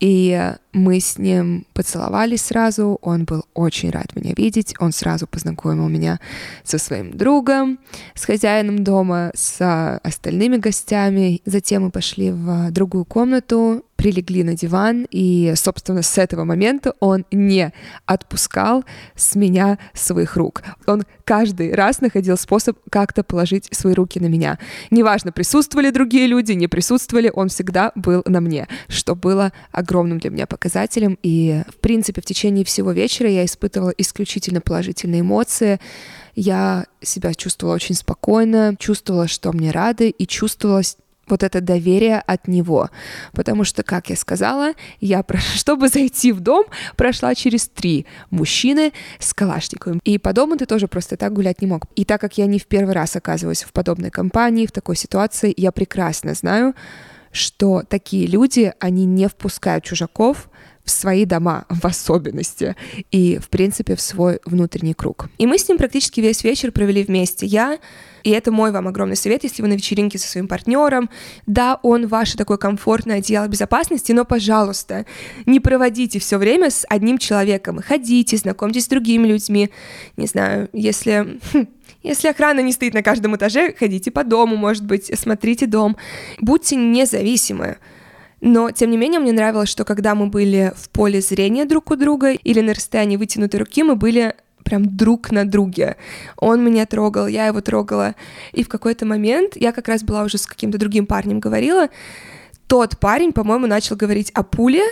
И 0.00 0.54
мы 0.72 0.98
с 0.98 1.18
ним 1.18 1.66
поцеловались 1.74 2.46
сразу, 2.46 2.98
он 3.02 3.24
был 3.24 3.44
очень 3.52 3.90
рад 3.90 4.16
меня 4.16 4.32
видеть, 4.34 4.74
он 4.78 4.92
сразу 4.92 5.26
познакомил 5.26 5.88
меня 5.88 6.20
со 6.64 6.78
своим 6.78 7.10
другом, 7.14 7.78
с 8.14 8.24
хозяином 8.24 8.82
дома, 8.82 9.30
с 9.34 10.00
остальными 10.02 10.56
гостями. 10.56 11.42
Затем 11.44 11.82
мы 11.82 11.90
пошли 11.90 12.30
в 12.30 12.70
другую 12.70 13.04
комнату, 13.04 13.84
прилегли 14.00 14.42
на 14.44 14.54
диван, 14.54 15.06
и, 15.10 15.52
собственно, 15.56 16.00
с 16.00 16.16
этого 16.16 16.44
момента 16.44 16.94
он 17.00 17.26
не 17.30 17.70
отпускал 18.06 18.82
с 19.14 19.34
меня 19.34 19.78
своих 19.92 20.36
рук. 20.36 20.62
Он 20.86 21.02
каждый 21.24 21.74
раз 21.74 22.00
находил 22.00 22.38
способ 22.38 22.78
как-то 22.88 23.22
положить 23.22 23.68
свои 23.72 23.92
руки 23.92 24.18
на 24.18 24.24
меня. 24.24 24.58
Неважно, 24.90 25.32
присутствовали 25.32 25.90
другие 25.90 26.26
люди, 26.28 26.52
не 26.52 26.66
присутствовали, 26.66 27.30
он 27.34 27.50
всегда 27.50 27.92
был 27.94 28.22
на 28.24 28.40
мне, 28.40 28.68
что 28.88 29.14
было 29.14 29.52
огромным 29.70 30.18
для 30.18 30.30
меня 30.30 30.46
показателем. 30.46 31.18
И, 31.22 31.62
в 31.68 31.76
принципе, 31.76 32.22
в 32.22 32.24
течение 32.24 32.64
всего 32.64 32.92
вечера 32.92 33.28
я 33.28 33.44
испытывала 33.44 33.90
исключительно 33.98 34.62
положительные 34.62 35.20
эмоции. 35.20 35.78
Я 36.34 36.86
себя 37.02 37.34
чувствовала 37.34 37.74
очень 37.74 37.94
спокойно, 37.94 38.76
чувствовала, 38.78 39.28
что 39.28 39.52
мне 39.52 39.72
рады, 39.72 40.08
и 40.08 40.26
чувствовала 40.26 40.80
вот 41.30 41.42
это 41.42 41.60
доверие 41.60 42.20
от 42.20 42.48
него. 42.48 42.90
Потому 43.32 43.64
что, 43.64 43.82
как 43.82 44.10
я 44.10 44.16
сказала, 44.16 44.72
я, 45.00 45.24
чтобы 45.54 45.88
зайти 45.88 46.32
в 46.32 46.40
дом, 46.40 46.66
прошла 46.96 47.34
через 47.34 47.68
три 47.68 48.06
мужчины 48.30 48.92
с 49.18 49.34
калашниковым. 49.34 50.00
И 50.04 50.18
по 50.18 50.32
дому 50.32 50.56
ты 50.56 50.66
тоже 50.66 50.88
просто 50.88 51.16
так 51.16 51.32
гулять 51.32 51.62
не 51.62 51.66
мог. 51.66 51.84
И 51.96 52.04
так 52.04 52.20
как 52.20 52.38
я 52.38 52.46
не 52.46 52.58
в 52.58 52.66
первый 52.66 52.94
раз 52.94 53.16
оказываюсь 53.16 53.62
в 53.62 53.72
подобной 53.72 54.10
компании, 54.10 54.66
в 54.66 54.72
такой 54.72 54.96
ситуации, 54.96 55.54
я 55.56 55.72
прекрасно 55.72 56.34
знаю, 56.34 56.74
что 57.32 57.82
такие 57.88 58.26
люди, 58.26 58.72
они 58.80 59.04
не 59.04 59.28
впускают 59.28 59.84
чужаков, 59.84 60.48
в 60.84 60.90
свои 60.90 61.24
дома 61.24 61.66
в 61.68 61.84
особенности 61.84 62.74
и, 63.10 63.38
в 63.38 63.48
принципе, 63.48 63.94
в 63.94 64.00
свой 64.00 64.40
внутренний 64.44 64.94
круг. 64.94 65.28
И 65.38 65.46
мы 65.46 65.58
с 65.58 65.68
ним 65.68 65.78
практически 65.78 66.20
весь 66.20 66.42
вечер 66.42 66.72
провели 66.72 67.04
вместе. 67.04 67.46
Я 67.46 67.78
и 68.22 68.30
это 68.30 68.52
мой 68.52 68.72
вам 68.72 68.88
огромный 68.88 69.16
совет, 69.16 69.44
если 69.44 69.62
вы 69.62 69.68
на 69.68 69.74
вечеринке 69.74 70.18
со 70.18 70.28
своим 70.28 70.48
партнером, 70.48 71.10
да, 71.46 71.78
он 71.82 72.06
ваше 72.06 72.36
такое 72.36 72.56
комфортное 72.56 73.18
одеяло 73.18 73.48
безопасности, 73.48 74.12
но, 74.12 74.24
пожалуйста, 74.24 75.06
не 75.46 75.60
проводите 75.60 76.18
все 76.18 76.38
время 76.38 76.70
с 76.70 76.86
одним 76.88 77.18
человеком. 77.18 77.80
Ходите, 77.86 78.36
знакомьтесь 78.36 78.84
с 78.84 78.88
другими 78.88 79.26
людьми. 79.26 79.70
Не 80.16 80.26
знаю, 80.26 80.68
если 80.72 81.38
хм, 81.52 81.66
если 82.02 82.28
охрана 82.28 82.60
не 82.60 82.72
стоит 82.72 82.94
на 82.94 83.02
каждом 83.02 83.36
этаже, 83.36 83.74
ходите 83.78 84.10
по 84.10 84.24
дому, 84.24 84.56
может 84.56 84.84
быть, 84.84 85.10
смотрите 85.18 85.66
дом. 85.66 85.96
Будьте 86.40 86.76
независимы. 86.76 87.76
Но, 88.40 88.70
тем 88.70 88.90
не 88.90 88.96
менее, 88.96 89.20
мне 89.20 89.32
нравилось, 89.32 89.68
что 89.68 89.84
когда 89.84 90.14
мы 90.14 90.28
были 90.28 90.72
в 90.74 90.88
поле 90.88 91.20
зрения 91.20 91.66
друг 91.66 91.90
у 91.90 91.96
друга 91.96 92.32
или 92.32 92.60
на 92.60 92.72
расстоянии 92.72 93.18
вытянутой 93.18 93.60
руки, 93.60 93.82
мы 93.82 93.96
были 93.96 94.34
прям 94.64 94.96
друг 94.96 95.30
на 95.30 95.44
друге. 95.44 95.96
Он 96.36 96.64
меня 96.64 96.86
трогал, 96.86 97.26
я 97.26 97.46
его 97.46 97.60
трогала. 97.60 98.14
И 98.52 98.62
в 98.62 98.68
какой-то 98.68 99.06
момент, 99.06 99.56
я 99.56 99.72
как 99.72 99.88
раз 99.88 100.02
была 100.02 100.22
уже 100.22 100.38
с 100.38 100.46
каким-то 100.46 100.78
другим 100.78 101.06
парнем 101.06 101.40
говорила, 101.40 101.88
тот 102.70 103.00
парень, 103.00 103.32
по-моему, 103.32 103.66
начал 103.66 103.96
говорить 103.96 104.30
о 104.30 104.44
пуле. 104.44 104.84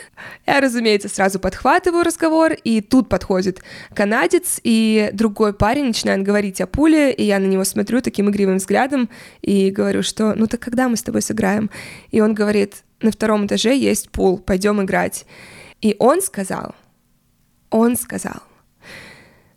Я, 0.48 0.60
разумеется, 0.60 1.08
сразу 1.08 1.38
подхватываю 1.38 2.02
разговор, 2.02 2.54
и 2.64 2.80
тут 2.80 3.08
подходит 3.08 3.62
канадец, 3.94 4.58
и 4.64 5.10
другой 5.12 5.52
парень 5.52 5.84
начинает 5.84 6.24
говорить 6.24 6.60
о 6.60 6.66
пуле, 6.66 7.12
и 7.12 7.22
я 7.22 7.38
на 7.38 7.46
него 7.46 7.62
смотрю 7.62 8.00
таким 8.00 8.30
игривым 8.30 8.56
взглядом 8.56 9.08
и 9.42 9.70
говорю, 9.70 10.02
что 10.02 10.34
ну 10.34 10.48
так 10.48 10.58
когда 10.58 10.88
мы 10.88 10.96
с 10.96 11.04
тобой 11.04 11.22
сыграем? 11.22 11.70
И 12.10 12.20
он 12.20 12.34
говорит, 12.34 12.82
на 13.00 13.12
втором 13.12 13.46
этаже 13.46 13.76
есть 13.76 14.10
пул, 14.10 14.38
пойдем 14.38 14.82
играть. 14.82 15.24
И 15.80 15.94
он 16.00 16.20
сказал, 16.20 16.74
он 17.70 17.94
сказал, 17.94 18.42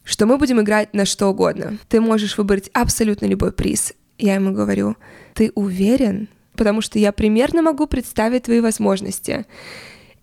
что 0.04 0.26
мы 0.26 0.38
будем 0.38 0.62
играть 0.62 0.94
на 0.94 1.06
что 1.06 1.28
угодно. 1.28 1.78
Ты 1.88 2.02
можешь 2.02 2.38
выбрать 2.38 2.70
абсолютно 2.74 3.26
любой 3.26 3.52
приз. 3.52 3.94
Я 4.18 4.36
ему 4.36 4.52
говорю, 4.52 4.96
ты 5.34 5.52
уверен, 5.56 6.28
потому 6.56 6.82
что 6.82 7.00
я 7.00 7.12
примерно 7.12 7.62
могу 7.62 7.88
представить 7.88 8.44
твои 8.44 8.60
возможности. 8.60 9.46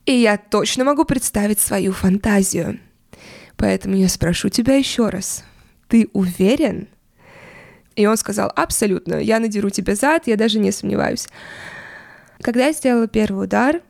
И 0.06 0.12
я 0.12 0.38
точно 0.38 0.85
могу 0.85 1.04
представить 1.04 1.61
свою 1.61 1.92
фантазию. 1.92 2.80
Поэтому 3.56 3.97
я 3.97 4.08
спрошу 4.08 4.49
тебя 4.49 4.76
еще 4.76 5.08
раз. 5.08 5.44
Ты 5.88 6.08
уверен? 6.12 6.88
И 7.97 8.06
он 8.06 8.16
сказал, 8.16 8.52
абсолютно, 8.54 9.16
я 9.16 9.40
надеру 9.40 9.70
тебе 9.70 9.97
зад, 9.97 10.28
я 10.28 10.37
даже 10.37 10.61
не 10.61 10.70
сомневаюсь. 10.70 11.26
Когда 12.40 12.66
я 12.66 12.73
сделала 12.73 13.08
первый 13.08 13.44
удар, 13.44 13.82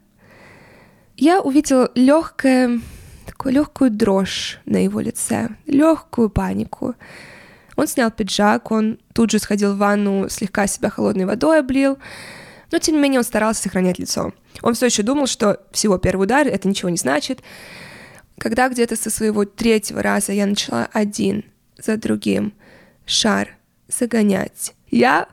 я 1.17 1.43
увидела 1.43 1.91
легкое, 1.95 2.81
такую 3.29 3.55
легкую 3.55 3.91
дрожь 3.91 4.59
на 4.65 4.83
его 4.83 5.01
лице, 5.01 5.51
легкую 5.67 6.31
панику. 6.31 6.95
Он 7.77 7.87
снял 7.87 8.11
пиджак, 8.11 8.71
он 8.71 8.99
тут 9.13 9.31
же 9.31 9.39
сходил 9.39 9.75
в 9.75 9.79
ванну, 9.79 10.29
слегка 10.29 10.67
себя 10.67 10.89
холодной 10.89 11.27
водой 11.27 11.61
облил, 11.61 11.99
но 12.73 12.79
тем 12.79 12.97
не 12.97 13.01
менее 13.01 13.21
он 13.21 13.25
старался 13.25 13.63
сохранять 13.63 13.99
лицо. 13.99 14.33
Он 14.63 14.75
все 14.75 14.87
еще 14.87 15.03
думал, 15.03 15.27
что 15.27 15.61
всего 15.71 15.99
первый 15.99 16.25
удар 16.25 16.47
это 16.47 16.67
ничего 16.67 16.89
не 16.89 16.97
значит. 16.97 17.43
Когда 18.39 18.69
где-то 18.69 18.97
со 18.97 19.11
своего 19.11 19.45
третьего 19.45 20.03
раза 20.03 20.33
я 20.33 20.47
начала 20.47 20.89
один 20.93 21.45
за 21.77 21.97
другим 21.97 22.55
шар 23.05 23.57
загонять, 23.89 24.75
я 24.91 25.29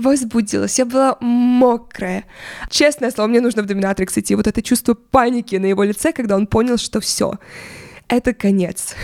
возбудилась, 0.00 0.78
я 0.78 0.84
была 0.84 1.16
мокрая. 1.20 2.24
Честное 2.70 3.10
слово, 3.10 3.28
мне 3.28 3.40
нужно 3.40 3.62
в 3.62 3.66
доминатрикс 3.66 4.18
идти. 4.18 4.34
Вот 4.34 4.46
это 4.46 4.62
чувство 4.62 4.94
паники 4.94 5.56
на 5.56 5.66
его 5.66 5.84
лице, 5.84 6.12
когда 6.12 6.36
он 6.36 6.46
понял, 6.46 6.78
что 6.78 7.00
все, 7.00 7.38
это 8.08 8.32
конец. 8.34 8.94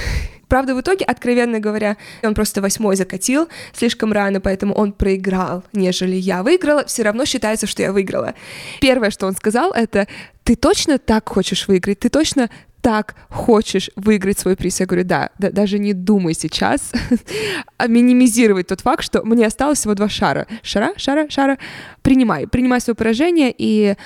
Правда, 0.49 0.75
в 0.75 0.81
итоге, 0.81 1.05
откровенно 1.05 1.59
говоря, 1.59 1.97
он 2.23 2.35
просто 2.35 2.61
восьмой 2.61 2.97
закатил 2.97 3.49
слишком 3.73 4.13
рано, 4.13 4.41
поэтому 4.41 4.75
он 4.75 4.93
проиграл, 4.93 5.65
нежели 5.73 6.15
я 6.15 6.43
выиграла. 6.43 6.85
Все 6.85 7.03
равно 7.03 7.25
считается, 7.25 7.67
что 7.67 7.83
я 7.83 7.93
выиграла. 7.93 8.35
Первое, 8.81 9.11
что 9.11 9.27
он 9.27 9.35
сказал, 9.35 9.73
это 9.73 10.07
«Ты 10.45 10.55
точно 10.55 10.99
так 10.99 11.29
хочешь 11.29 11.67
выиграть? 11.67 11.99
Ты 11.99 12.09
точно 12.09 12.49
так 12.87 13.17
хочешь 13.31 13.91
выиграть 13.97 14.39
свой 14.39 14.55
приз. 14.55 14.79
Я 14.79 14.87
говорю, 14.87 15.03
да, 15.03 15.31
да 15.41 15.51
даже 15.51 15.81
не 15.81 15.93
думай 15.93 16.35
сейчас 16.35 16.93
а 17.79 17.89
минимизировать 17.89 18.69
тот 18.69 18.81
факт, 18.83 19.03
что 19.03 19.25
мне 19.25 19.45
осталось 19.45 19.81
всего 19.81 19.95
два 19.97 20.09
шара. 20.09 20.47
Шара, 20.63 20.93
шара, 20.97 21.29
шара. 21.29 21.59
Принимай, 22.03 22.47
принимай 22.47 22.81
свое 22.81 22.95
поражение, 22.95 23.53
и 23.59 23.97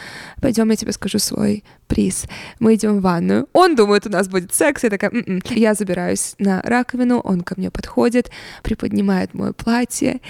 пойдем, 0.41 0.71
я 0.71 0.77
тебе 0.77 0.93
скажу 0.93 1.19
свой 1.19 1.63
приз. 1.91 2.27
Мы 2.61 2.77
идем 2.77 2.99
в 2.99 3.03
ванную. 3.03 3.49
Он 3.53 3.75
думает, 3.75 4.07
у 4.07 4.11
нас 4.11 4.29
будет 4.29 4.55
секс. 4.55 4.85
Я 4.85 4.91
такая, 4.91 5.11
М-м". 5.11 5.43
я 5.51 5.75
забираюсь 5.75 6.35
на 6.39 6.63
раковину, 6.63 7.19
он 7.19 7.41
ко 7.41 7.55
мне 7.57 7.71
подходит, 7.71 8.31
приподнимает 8.63 9.35
мое 9.35 9.53
платье. 9.53 10.21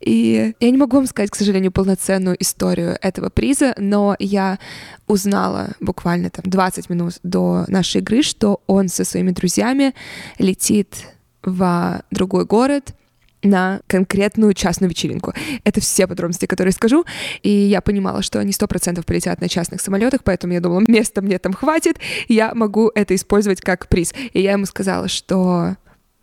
И 0.00 0.54
я 0.58 0.70
не 0.70 0.78
могу 0.78 0.96
вам 0.96 1.06
сказать, 1.06 1.30
к 1.30 1.36
сожалению, 1.36 1.72
полноценную 1.72 2.36
историю 2.40 2.96
этого 3.02 3.28
приза, 3.28 3.74
но 3.76 4.16
я 4.18 4.58
узнала 5.06 5.68
буквально 5.78 6.30
там 6.30 6.44
20 6.46 6.88
минут 6.88 7.14
до 7.22 7.64
нашей 7.68 8.00
игры, 8.00 8.22
что 8.22 8.62
он 8.66 8.88
со 8.88 9.04
своими 9.04 9.30
друзьями 9.30 9.94
летит 10.38 11.06
в 11.42 12.02
другой 12.10 12.46
город, 12.46 12.94
на 13.42 13.80
конкретную 13.86 14.54
частную 14.54 14.90
вечеринку. 14.90 15.32
Это 15.64 15.80
все 15.80 16.06
подробности, 16.06 16.46
которые 16.46 16.72
скажу. 16.72 17.04
И 17.42 17.50
я 17.50 17.80
понимала, 17.80 18.22
что 18.22 18.38
они 18.38 18.52
сто 18.52 18.66
процентов 18.66 19.06
полетят 19.06 19.40
на 19.40 19.48
частных 19.48 19.80
самолетах, 19.80 20.22
поэтому 20.24 20.52
я 20.52 20.60
думала, 20.60 20.82
места 20.86 21.22
мне 21.22 21.38
там 21.38 21.52
хватит, 21.52 21.98
я 22.28 22.54
могу 22.54 22.90
это 22.94 23.14
использовать 23.14 23.60
как 23.60 23.88
приз. 23.88 24.12
И 24.32 24.40
я 24.40 24.52
ему 24.52 24.66
сказала, 24.66 25.08
что 25.08 25.76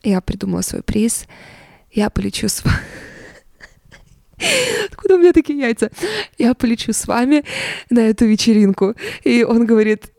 я 0.03 0.21
придумала 0.21 0.61
свой 0.61 0.83
приз, 0.83 1.25
я 1.91 2.09
полечу 2.09 2.47
с 2.47 2.63
вами. 2.63 2.77
Откуда 4.91 5.15
у 5.15 5.17
меня 5.17 5.33
такие 5.33 5.59
яйца? 5.59 5.89
Я 6.37 6.53
полечу 6.53 6.93
с 6.93 7.07
вами 7.07 7.43
на 7.89 8.01
эту 8.01 8.25
вечеринку. 8.25 8.93
И 9.23 9.43
он 9.43 9.65
говорит, 9.65 10.11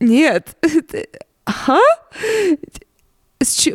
нет, 0.00 0.56
ага, 1.44 1.80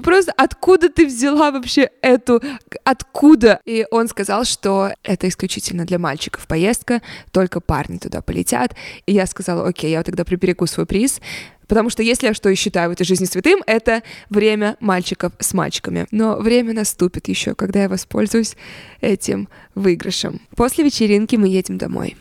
просто 0.04 0.32
откуда 0.32 0.90
ты 0.90 1.06
взяла 1.06 1.52
вообще 1.52 1.90
эту, 2.02 2.42
откуда? 2.84 3.60
И 3.66 3.86
он 3.92 4.08
сказал, 4.08 4.46
что 4.46 4.92
это 5.04 5.28
исключительно 5.28 5.86
для 5.86 6.00
мальчиков 6.00 6.48
поездка, 6.48 7.02
только 7.32 7.60
парни 7.60 7.98
туда 7.98 8.22
полетят. 8.22 8.76
И 9.06 9.14
я 9.14 9.26
сказала, 9.26 9.68
окей, 9.68 9.92
я 9.92 10.04
тогда 10.04 10.24
приберегу 10.24 10.66
свой 10.68 10.86
приз, 10.86 11.20
Потому 11.68 11.90
что 11.90 12.02
если 12.02 12.28
я 12.28 12.34
что 12.34 12.50
и 12.50 12.56
считаю 12.56 12.90
в 12.90 12.94
этой 12.94 13.04
жизни 13.06 13.26
святым, 13.26 13.62
это 13.66 14.02
время 14.30 14.78
мальчиков 14.80 15.34
с 15.40 15.54
мальчиками. 15.54 16.08
Но 16.12 16.38
время 16.38 16.74
наступит 16.74 17.28
еще, 17.28 17.56
когда 17.56 17.84
я 17.84 17.90
воспользуюсь 17.90 18.56
этим 19.02 19.50
выигрышем. 19.76 20.42
После 20.56 20.86
вечеринки 20.86 21.36
мы 21.36 21.50
едем 21.50 21.78
домой. 21.78 22.16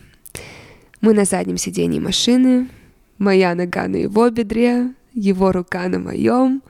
Мы 0.99 1.13
на 1.13 1.25
заднем 1.25 1.57
сидении 1.57 1.99
машины, 1.99 2.67
моя 3.17 3.55
нога 3.55 3.87
на 3.87 3.97
его 3.97 4.29
бедре, 4.29 4.89
его 5.17 5.51
рука 5.51 5.87
на 5.87 5.99
моем. 5.99 6.61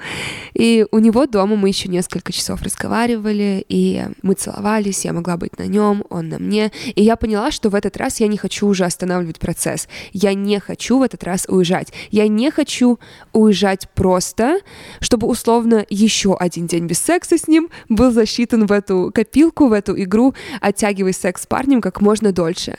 И 0.53 0.85
у 0.91 0.99
него 0.99 1.27
дома 1.27 1.55
мы 1.55 1.67
еще 1.67 1.89
несколько 1.89 2.31
часов 2.31 2.61
разговаривали, 2.61 3.63
и 3.67 4.05
мы 4.21 4.33
целовались, 4.33 5.05
я 5.05 5.13
могла 5.13 5.37
быть 5.37 5.59
на 5.59 5.67
нем, 5.67 6.03
он 6.09 6.29
на 6.29 6.39
мне. 6.39 6.71
И 6.95 7.03
я 7.03 7.17
поняла, 7.17 7.51
что 7.51 7.69
в 7.69 7.75
этот 7.75 7.97
раз 7.97 8.19
я 8.19 8.27
не 8.27 8.37
хочу 8.37 8.67
уже 8.67 8.85
останавливать 8.85 9.39
процесс. 9.39 9.87
Я 10.13 10.33
не 10.33 10.59
хочу 10.59 10.99
в 10.99 11.01
этот 11.01 11.23
раз 11.23 11.45
уезжать. 11.47 11.93
Я 12.09 12.27
не 12.27 12.49
хочу 12.49 12.99
уезжать 13.33 13.89
просто, 13.93 14.59
чтобы 15.01 15.27
условно 15.27 15.85
еще 15.89 16.35
один 16.35 16.67
день 16.67 16.87
без 16.87 16.99
секса 16.99 17.37
с 17.37 17.47
ним 17.47 17.69
был 17.89 18.11
засчитан 18.11 18.65
в 18.65 18.71
эту 18.71 19.11
копилку, 19.13 19.67
в 19.67 19.73
эту 19.73 20.01
игру, 20.01 20.33
оттягивая 20.61 21.13
секс 21.13 21.43
с 21.43 21.45
парнем 21.45 21.81
как 21.81 22.01
можно 22.01 22.31
дольше. 22.31 22.77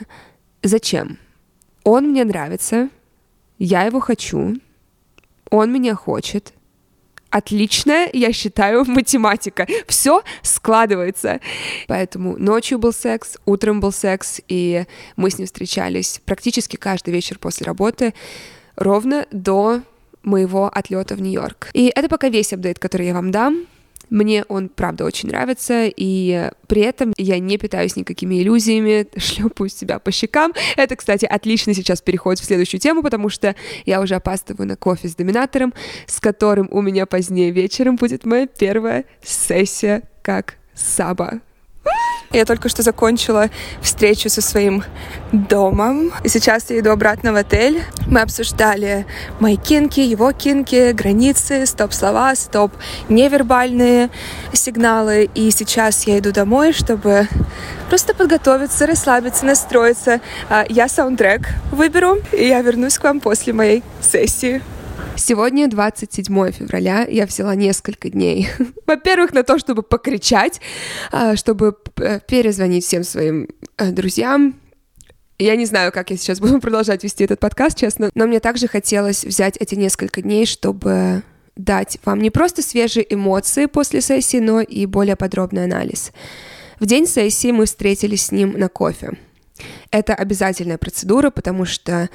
Зачем? 0.63 1.17
Он 1.83 2.09
мне 2.09 2.25
нравится, 2.25 2.89
я 3.57 3.83
его 3.83 3.99
хочу, 3.99 4.57
он 5.49 5.71
меня 5.71 5.95
хочет. 5.95 6.53
Отличная, 7.29 8.09
я 8.11 8.33
считаю, 8.33 8.85
математика. 8.87 9.67
Все 9.87 10.23
складывается. 10.41 11.39
Поэтому 11.87 12.37
ночью 12.37 12.79
был 12.79 12.91
секс, 12.91 13.37
утром 13.45 13.79
был 13.79 13.91
секс, 13.91 14.41
и 14.47 14.85
мы 15.15 15.29
с 15.29 15.37
ним 15.37 15.45
встречались 15.45 16.21
практически 16.25 16.75
каждый 16.75 17.13
вечер 17.13 17.37
после 17.37 17.65
работы, 17.65 18.13
ровно 18.75 19.27
до 19.31 19.81
моего 20.23 20.67
отлета 20.67 21.15
в 21.15 21.21
Нью-Йорк. 21.21 21.69
И 21.73 21.91
это 21.95 22.09
пока 22.09 22.29
весь 22.29 22.51
апдейт, 22.53 22.79
который 22.79 23.07
я 23.07 23.13
вам 23.13 23.31
дам. 23.31 23.67
Мне 24.09 24.43
он, 24.47 24.69
правда, 24.69 25.05
очень 25.05 25.29
нравится, 25.29 25.85
и 25.87 26.49
при 26.67 26.81
этом 26.81 27.13
я 27.17 27.39
не 27.39 27.57
питаюсь 27.57 27.95
никакими 27.95 28.41
иллюзиями, 28.41 29.07
шлепаю 29.17 29.69
себя 29.69 29.99
по 29.99 30.11
щекам. 30.11 30.53
Это, 30.77 30.95
кстати, 30.95 31.25
отлично 31.25 31.73
сейчас 31.73 32.01
переходит 32.01 32.41
в 32.41 32.45
следующую 32.45 32.79
тему, 32.79 33.03
потому 33.03 33.29
что 33.29 33.55
я 33.85 34.01
уже 34.01 34.15
опаздываю 34.15 34.67
на 34.67 34.75
кофе 34.75 35.07
с 35.07 35.15
доминатором, 35.15 35.73
с 36.07 36.19
которым 36.19 36.67
у 36.71 36.81
меня 36.81 37.05
позднее 37.05 37.51
вечером 37.51 37.95
будет 37.95 38.25
моя 38.25 38.47
первая 38.47 39.05
сессия 39.23 40.03
как 40.21 40.55
саба. 40.73 41.41
Я 42.31 42.45
только 42.45 42.69
что 42.69 42.83
закончила 42.83 43.49
встречу 43.81 44.29
со 44.29 44.41
своим 44.41 44.83
домом. 45.31 46.11
И 46.23 46.29
сейчас 46.29 46.69
я 46.69 46.79
иду 46.79 46.91
обратно 46.91 47.33
в 47.33 47.35
отель. 47.35 47.81
Мы 48.05 48.21
обсуждали 48.21 49.07
мои 49.39 49.55
кинки, 49.55 49.99
его 49.99 50.31
кинки, 50.31 50.91
границы, 50.91 51.65
стоп-слова, 51.65 52.35
стоп 52.35 52.71
невербальные 53.09 54.11
сигналы. 54.53 55.27
И 55.33 55.49
сейчас 55.49 56.05
я 56.05 56.19
иду 56.19 56.31
домой, 56.31 56.71
чтобы 56.71 57.27
просто 57.89 58.13
подготовиться, 58.13 58.85
расслабиться, 58.85 59.45
настроиться. 59.45 60.21
А, 60.49 60.65
я 60.69 60.87
саундтрек 60.87 61.49
выберу, 61.71 62.19
и 62.31 62.45
я 62.45 62.61
вернусь 62.61 62.99
к 62.99 63.03
вам 63.05 63.21
после 63.21 63.53
моей 63.53 63.83
сессии. 64.01 64.61
Сегодня 65.19 65.67
27 65.67 66.51
февраля, 66.51 67.05
я 67.05 67.25
взяла 67.25 67.53
несколько 67.53 68.09
дней. 68.09 68.47
Во-первых, 68.87 69.33
на 69.33 69.43
то, 69.43 69.59
чтобы 69.59 69.83
покричать, 69.83 70.61
а, 71.11 71.35
чтобы 71.35 71.75
перезвонить 72.27 72.85
всем 72.85 73.03
своим 73.03 73.49
э, 73.77 73.91
друзьям, 73.91 74.55
я 75.37 75.57
не 75.57 75.65
знаю, 75.65 75.91
как 75.91 76.09
я 76.09 76.17
сейчас 76.17 76.39
буду 76.39 76.59
продолжать 76.61 77.03
вести 77.03 77.25
этот 77.25 77.41
подкаст, 77.41 77.77
честно, 77.77 78.09
но 78.15 78.27
мне 78.27 78.39
также 78.39 78.69
хотелось 78.69 79.25
взять 79.25 79.57
эти 79.57 79.75
несколько 79.75 80.21
дней, 80.21 80.45
чтобы 80.45 81.23
дать 81.57 81.99
вам 82.05 82.21
не 82.21 82.29
просто 82.29 82.61
свежие 82.61 83.05
эмоции 83.13 83.65
после 83.65 83.99
сессии, 83.99 84.37
но 84.37 84.61
и 84.61 84.85
более 84.85 85.17
подробный 85.17 85.65
анализ. 85.65 86.13
В 86.79 86.85
день 86.85 87.05
сессии 87.05 87.51
мы 87.51 87.65
встретились 87.65 88.27
с 88.27 88.31
ним 88.31 88.57
на 88.57 88.69
кофе. 88.69 89.17
Это 89.91 90.15
обязательная 90.15 90.77
процедура, 90.77 91.29
потому 91.29 91.65
что 91.65 92.09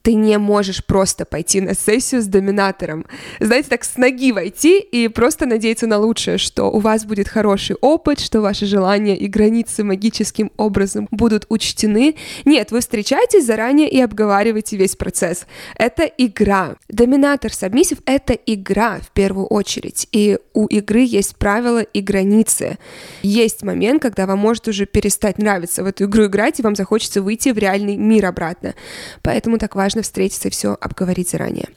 ты 0.00 0.14
не 0.14 0.38
можешь 0.38 0.84
просто 0.84 1.24
пойти 1.24 1.60
на 1.60 1.74
сессию 1.74 2.22
с 2.22 2.26
доминатором. 2.26 3.06
Знаете, 3.40 3.68
так 3.68 3.84
с 3.84 3.96
ноги 3.96 4.32
войти 4.32 4.80
и 4.80 5.08
просто 5.08 5.46
надеяться 5.46 5.86
на 5.86 5.98
лучшее, 5.98 6.38
что 6.38 6.64
у 6.64 6.80
вас 6.80 7.04
будет 7.04 7.28
хороший 7.28 7.76
опыт, 7.80 8.18
что 8.18 8.40
ваши 8.40 8.66
желания 8.66 9.16
и 9.16 9.28
границы 9.28 9.84
магическим 9.84 10.50
образом 10.56 11.08
будут 11.10 11.46
учтены. 11.50 12.16
Нет, 12.44 12.72
вы 12.72 12.80
встречаетесь 12.80 13.46
заранее 13.46 13.88
и 13.88 14.00
обговариваете 14.00 14.76
весь 14.76 14.96
процесс. 14.96 15.46
Это 15.76 16.04
игра. 16.04 16.76
Доминатор 16.88 17.52
сабмиссив— 17.52 17.98
это 18.06 18.32
игра 18.32 18.98
в 19.00 19.10
первую 19.12 19.46
очередь. 19.46 20.08
И 20.10 20.38
у 20.54 20.66
игры 20.66 21.00
есть 21.00 21.36
правила 21.36 21.80
и 21.82 22.00
границы. 22.00 22.78
Есть 23.22 23.62
момент, 23.62 24.02
когда 24.02 24.26
вам 24.26 24.38
может 24.38 24.66
уже 24.68 24.86
перестать 24.86 25.38
нравиться 25.38 25.84
в 25.84 25.86
эту 25.86 26.04
игру 26.04 26.26
играть, 26.26 26.58
и 26.58 26.62
вам 26.62 26.74
захочется 26.74 27.22
выйти 27.22 27.50
в 27.50 27.58
реальный 27.58 27.96
мир 27.96 28.26
обратно. 28.26 28.74
Поэтому 29.22 29.58
так 29.58 29.76
важно 29.76 29.81
важно 29.82 30.02
встретиться 30.02 30.46
и 30.46 30.50
все 30.52 30.76
обговорить 30.80 31.30
заранее. 31.30 31.68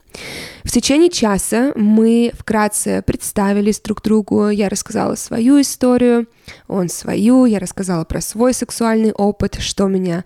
В 0.64 0.72
течение 0.72 1.10
часа 1.10 1.74
мы 1.76 2.32
вкратце 2.38 3.02
представились 3.02 3.80
друг 3.80 4.04
другу, 4.04 4.50
я 4.50 4.70
рассказала 4.70 5.16
свою 5.16 5.60
историю, 5.60 6.28
он 6.68 6.88
свою, 6.90 7.46
я 7.46 7.58
рассказала 7.58 8.06
про 8.06 8.22
свой 8.22 8.54
сексуальный 8.54 9.12
опыт, 9.12 9.56
что 9.60 9.88
меня 9.88 10.24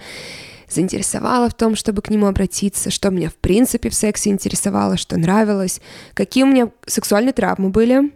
заинтересовало 0.70 1.50
в 1.50 1.54
том, 1.54 1.76
чтобы 1.76 2.02
к 2.02 2.10
нему 2.10 2.28
обратиться, 2.28 2.92
что 2.92 3.12
меня 3.12 3.30
в 3.30 3.36
принципе 3.36 3.90
в 3.90 3.96
сексе 3.96 4.30
интересовало, 4.30 4.98
что 4.98 5.18
нравилось, 5.18 5.80
какие 6.14 6.44
у 6.44 6.48
меня 6.48 6.70
сексуальные 6.86 7.34
травмы 7.34 7.70
были, 7.70 8.12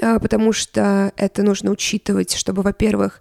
а, 0.00 0.20
потому 0.20 0.52
что 0.52 1.12
это 1.16 1.42
нужно 1.42 1.72
учитывать, 1.72 2.34
чтобы, 2.34 2.62
во-первых, 2.62 3.20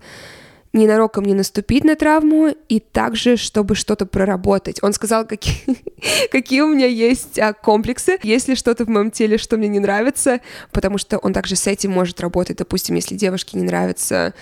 ненароком 0.78 1.26
не 1.26 1.34
наступить 1.34 1.84
на 1.84 1.96
травму, 1.96 2.54
и 2.70 2.80
также, 2.80 3.38
чтобы 3.38 3.76
что-то 3.76 4.06
проработать. 4.06 4.80
Он 4.82 4.94
сказал, 4.94 5.26
какие, 5.26 5.78
какие 6.32 6.62
у 6.62 6.68
меня 6.68 6.88
есть 6.88 7.40
а, 7.40 7.54
комплексы, 7.54 8.20
если 8.24 8.56
что-то 8.56 8.86
в 8.86 8.90
моем 8.90 9.12
теле, 9.12 9.38
что 9.38 9.58
мне 9.58 9.68
не 9.68 9.80
нравится, 9.80 10.40
потому 10.72 10.98
что 10.98 11.18
он 11.18 11.34
также 11.34 11.56
с 11.56 11.68
этим 11.68 11.92
может 11.92 12.22
работать. 12.22 12.58
Допустим, 12.58 12.96
если 12.96 13.16
девушке 13.16 13.58
не 13.58 13.64
нравится 13.64 14.34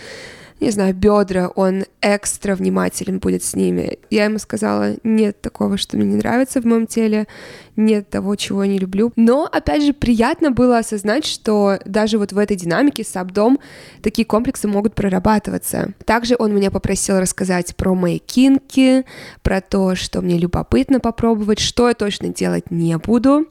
не 0.61 0.71
знаю, 0.71 0.95
бедра, 0.95 1.49
он 1.49 1.83
экстра 2.01 2.55
внимателен 2.55 3.19
будет 3.19 3.43
с 3.43 3.55
ними. 3.55 3.99
Я 4.09 4.25
ему 4.25 4.39
сказала, 4.39 4.95
нет 5.03 5.41
такого, 5.41 5.77
что 5.77 5.97
мне 5.97 6.05
не 6.05 6.15
нравится 6.15 6.61
в 6.61 6.65
моем 6.65 6.87
теле, 6.87 7.27
нет 7.75 8.09
того, 8.09 8.35
чего 8.35 8.63
я 8.63 8.71
не 8.71 8.79
люблю. 8.79 9.11
Но, 9.17 9.49
опять 9.51 9.83
же, 9.83 9.93
приятно 9.93 10.51
было 10.51 10.77
осознать, 10.77 11.25
что 11.25 11.79
даже 11.85 12.17
вот 12.17 12.31
в 12.31 12.37
этой 12.37 12.55
динамике 12.55 13.03
с 13.03 13.15
Абдом 13.17 13.59
такие 14.01 14.25
комплексы 14.25 14.67
могут 14.67 14.95
прорабатываться. 14.95 15.93
Также 16.05 16.35
он 16.39 16.55
меня 16.55 16.71
попросил 16.71 17.19
рассказать 17.19 17.75
про 17.75 17.93
мои 17.93 18.19
кинки, 18.19 19.03
про 19.41 19.59
то, 19.59 19.95
что 19.95 20.21
мне 20.21 20.37
любопытно 20.37 21.01
попробовать, 21.01 21.59
что 21.59 21.89
я 21.89 21.95
точно 21.95 22.29
делать 22.29 22.71
не 22.71 22.97
буду. 22.97 23.47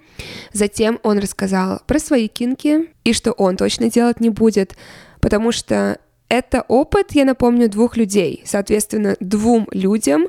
Затем 0.53 0.99
он 1.03 1.19
рассказал 1.19 1.83
про 1.87 1.99
свои 1.99 2.29
кинки 2.29 2.88
и 3.05 3.12
что 3.12 3.33
он 3.33 3.57
точно 3.57 3.90
делать 3.90 4.21
не 4.21 4.31
будет, 4.31 4.75
потому 5.21 5.53
что 5.53 5.99
это 6.29 6.65
опыт, 6.69 7.13
я 7.13 7.25
напомню, 7.25 7.69
двух 7.69 7.97
людей. 7.97 8.43
Соответственно, 8.47 9.17
двум 9.21 9.69
людям 9.73 10.29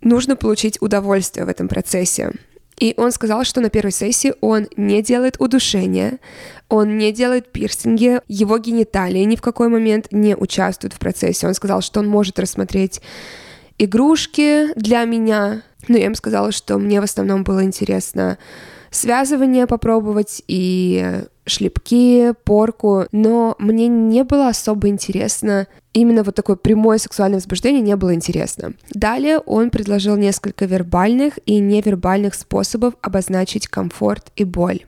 нужно 0.00 0.36
получить 0.36 0.80
удовольствие 0.80 1.46
в 1.46 1.48
этом 1.48 1.68
процессе. 1.68 2.32
И 2.78 2.94
он 2.96 3.12
сказал, 3.12 3.44
что 3.44 3.60
на 3.60 3.70
первой 3.70 3.92
сессии 3.92 4.34
он 4.40 4.66
не 4.76 5.00
делает 5.02 5.36
удушения, 5.38 6.18
он 6.68 6.98
не 6.98 7.12
делает 7.12 7.52
пирсинги, 7.52 8.20
его 8.26 8.58
гениталии 8.58 9.20
ни 9.20 9.36
в 9.36 9.42
какой 9.42 9.68
момент 9.68 10.08
не 10.10 10.34
участвуют 10.34 10.92
в 10.92 10.98
процессе. 10.98 11.46
Он 11.46 11.54
сказал, 11.54 11.82
что 11.82 12.00
он 12.00 12.08
может 12.08 12.38
рассмотреть 12.38 13.00
игрушки 13.78 14.72
для 14.74 15.04
меня, 15.04 15.62
но 15.86 15.96
я 15.96 16.06
ему 16.06 16.14
сказала, 16.16 16.50
что 16.52 16.78
мне 16.78 17.00
в 17.00 17.04
основном 17.04 17.44
было 17.44 17.62
интересно 17.62 18.38
связывание 18.90 19.66
попробовать 19.66 20.42
и 20.48 21.22
шлепки, 21.46 22.32
порку, 22.44 23.06
но 23.12 23.56
мне 23.58 23.88
не 23.88 24.24
было 24.24 24.48
особо 24.48 24.88
интересно 24.88 25.66
именно 25.92 26.22
вот 26.22 26.34
такое 26.34 26.56
прямое 26.56 26.98
сексуальное 26.98 27.38
возбуждение 27.38 27.80
не 27.80 27.96
было 27.96 28.14
интересно. 28.14 28.74
Далее 28.90 29.38
он 29.38 29.70
предложил 29.70 30.16
несколько 30.16 30.66
вербальных 30.66 31.38
и 31.46 31.58
невербальных 31.58 32.34
способов 32.34 32.94
обозначить 33.00 33.68
комфорт 33.68 34.32
и 34.36 34.44
боль 34.44 34.84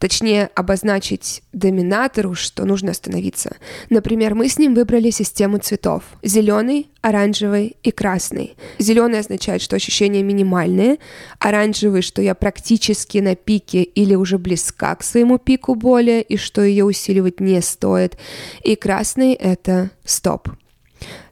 точнее 0.00 0.50
обозначить 0.54 1.42
доминатору, 1.52 2.34
что 2.34 2.64
нужно 2.64 2.90
остановиться. 2.90 3.56
Например, 3.90 4.34
мы 4.34 4.48
с 4.48 4.58
ним 4.58 4.74
выбрали 4.74 5.10
систему 5.10 5.58
цветов. 5.58 6.02
Зеленый, 6.22 6.88
оранжевый 7.02 7.76
и 7.82 7.90
красный. 7.90 8.56
Зеленый 8.78 9.20
означает, 9.20 9.60
что 9.60 9.76
ощущения 9.76 10.22
минимальные, 10.22 10.98
оранжевый, 11.38 12.00
что 12.00 12.22
я 12.22 12.34
практически 12.34 13.18
на 13.18 13.36
пике 13.36 13.82
или 13.82 14.14
уже 14.14 14.38
близка 14.38 14.96
к 14.96 15.04
своему 15.04 15.38
пику 15.38 15.74
боли, 15.74 16.24
и 16.26 16.38
что 16.38 16.62
ее 16.62 16.84
усиливать 16.86 17.38
не 17.38 17.60
стоит. 17.60 18.16
И 18.64 18.76
красный— 18.76 19.32
это 19.34 19.90
стоп. 20.04 20.48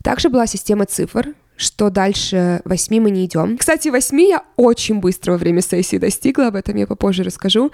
Также 0.02 0.28
была 0.28 0.46
система 0.46 0.85
цифр, 0.85 1.35
что 1.59 1.90
дальше 1.90 2.62
восьми 2.64 3.01
мы 3.01 3.11
не 3.11 3.27
идем. 3.27 3.59
Кстати, 3.59 3.88
восьми 3.88 4.29
я 4.29 4.44
очень 4.57 5.01
быстро 5.01 5.33
во 5.33 5.38
время 5.38 5.61
сессии 5.61 5.99
достигла, 5.99 6.47
об 6.47 6.55
этом 6.55 6.77
я 6.77 6.87
попозже 6.87 7.25
расскажу. 7.25 7.73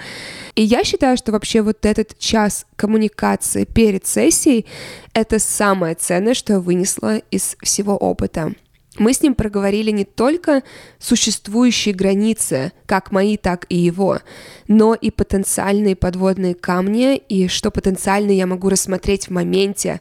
И 0.54 0.62
я 0.62 0.82
считаю, 0.84 1.16
что 1.16 1.32
вообще 1.32 1.60
вот 1.62 1.84
этот 1.84 2.18
час 2.18 2.66
коммуникации 2.76 3.64
перед 3.64 4.06
сессией— 4.06 4.66
это 5.12 5.38
самое 5.38 5.94
ценное, 5.94 6.34
что 6.34 6.54
я 6.54 6.60
вынесла 6.60 7.18
из 7.30 7.56
всего 7.62 7.96
опыта. 7.96 8.54
Мы 8.96 9.12
с 9.12 9.22
ним 9.22 9.34
проговорили 9.34 9.90
не 9.90 10.04
только 10.04 10.62
существующие 10.98 11.94
границы, 11.94 12.72
как 12.86 13.10
мои, 13.10 13.36
так 13.36 13.66
и 13.68 13.76
его, 13.76 14.20
но 14.68 14.94
и 14.94 15.10
потенциальные 15.10 15.96
подводные 15.96 16.54
камни, 16.54 17.16
и 17.16 17.48
что 17.48 17.70
потенциально 17.70 18.30
я 18.30 18.46
могу 18.46 18.68
рассмотреть 18.68 19.26
в 19.26 19.30
моменте, 19.32 20.00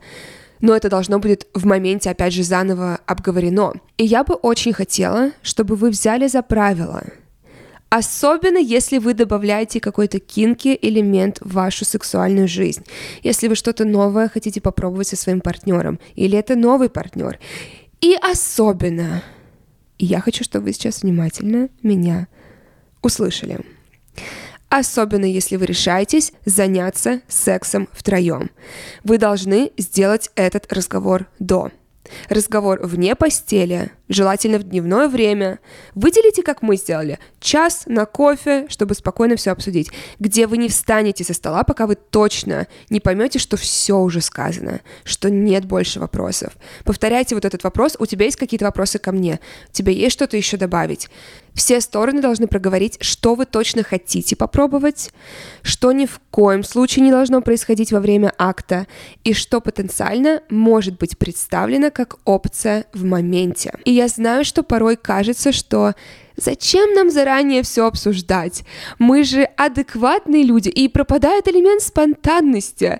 но 0.63 0.73
это 0.73 0.89
должно 0.89 1.19
будет 1.19 1.45
в 1.53 1.65
моменте, 1.65 2.09
опять 2.09 2.31
же, 2.31 2.41
заново 2.41 3.01
обговорено. 3.05 3.73
И 3.97 4.05
я 4.05 4.23
бы 4.23 4.33
очень 4.33 4.71
хотела, 4.71 5.31
чтобы 5.41 5.75
вы 5.75 5.89
взяли 5.89 6.27
за 6.27 6.41
правило 6.41 7.03
Особенно 7.89 8.57
если 8.57 8.97
вы 8.97 9.13
добавляете 9.13 9.79
какой-то 9.79 10.19
кинки 10.19 10.79
элемент 10.81 11.39
в 11.41 11.53
вашу 11.53 11.85
сексуальную 11.85 12.47
жизнь. 12.47 12.83
Если 13.21 13.47
вы 13.47 13.55
что-то 13.55 13.85
новое 13.85 14.29
хотите 14.29 14.61
попробовать 14.61 15.09
со 15.09 15.15
своим 15.15 15.41
партнером, 15.41 15.99
или 16.15 16.35
это 16.35 16.55
новый 16.55 16.89
партнер. 16.89 17.37
И 18.01 18.17
особенно, 18.19 19.21
я 19.99 20.21
хочу, 20.21 20.43
чтобы 20.43 20.67
вы 20.67 20.73
сейчас 20.73 21.03
внимательно 21.03 21.69
меня 21.83 22.27
услышали 23.03 23.59
особенно 24.73 25.25
если 25.25 25.55
вы 25.55 25.67
решаетесь 25.67 26.33
заняться 26.45 27.21
сексом 27.27 27.87
втроем. 27.91 28.49
Вы 29.03 29.19
должны 29.19 29.71
сделать 29.77 30.31
этот 30.35 30.71
разговор 30.73 31.27
до. 31.37 31.69
Разговор 32.27 32.79
вне 32.83 33.15
постели, 33.15 33.91
желательно 34.09 34.57
в 34.57 34.63
дневное 34.63 35.07
время. 35.07 35.59
Выделите, 35.93 36.41
как 36.41 36.61
мы 36.61 36.75
сделали, 36.75 37.19
час 37.39 37.83
на 37.85 38.05
кофе, 38.05 38.65
чтобы 38.67 38.95
спокойно 38.95 39.35
все 39.35 39.51
обсудить, 39.51 39.91
где 40.19 40.47
вы 40.47 40.57
не 40.57 40.69
встанете 40.69 41.23
со 41.23 41.33
стола, 41.33 41.63
пока 41.63 41.85
вы 41.85 41.95
точно 41.95 42.67
не 42.89 42.99
поймете, 42.99 43.37
что 43.39 43.57
все 43.57 43.99
уже 43.99 44.21
сказано, 44.21 44.81
что 45.03 45.29
нет 45.29 45.65
больше 45.65 45.99
вопросов. 45.99 46.53
Повторяйте 46.83 47.35
вот 47.35 47.45
этот 47.45 47.63
вопрос, 47.63 47.95
у 47.99 48.05
тебя 48.07 48.25
есть 48.25 48.37
какие-то 48.37 48.65
вопросы 48.65 48.97
ко 48.97 49.11
мне, 49.11 49.39
у 49.69 49.71
тебя 49.71 49.91
есть 49.91 50.13
что-то 50.13 50.35
еще 50.35 50.57
добавить. 50.57 51.09
Все 51.53 51.81
стороны 51.81 52.21
должны 52.21 52.47
проговорить, 52.47 52.97
что 53.01 53.35
вы 53.35 53.45
точно 53.45 53.83
хотите 53.83 54.35
попробовать, 54.35 55.11
что 55.61 55.91
ни 55.91 56.05
в 56.05 56.19
коем 56.31 56.63
случае 56.63 57.05
не 57.05 57.11
должно 57.11 57.41
происходить 57.41 57.91
во 57.91 57.99
время 57.99 58.33
акта, 58.37 58.87
и 59.23 59.33
что 59.33 59.61
потенциально 59.61 60.41
может 60.49 60.97
быть 60.97 61.17
представлено 61.17 61.91
как 61.91 62.17
опция 62.25 62.85
в 62.93 63.03
моменте. 63.03 63.73
И 63.85 63.91
я 63.91 64.07
знаю, 64.07 64.45
что 64.45 64.63
порой 64.63 64.95
кажется, 64.95 65.51
что 65.51 65.93
Зачем 66.35 66.95
нам 66.95 67.11
заранее 67.11 67.61
все 67.61 67.85
обсуждать? 67.85 68.63
Мы 68.97 69.23
же 69.23 69.43
адекватные 69.43 70.43
люди, 70.43 70.67
и 70.67 70.87
пропадает 70.87 71.47
элемент 71.47 71.83
спонтанности. 71.83 72.99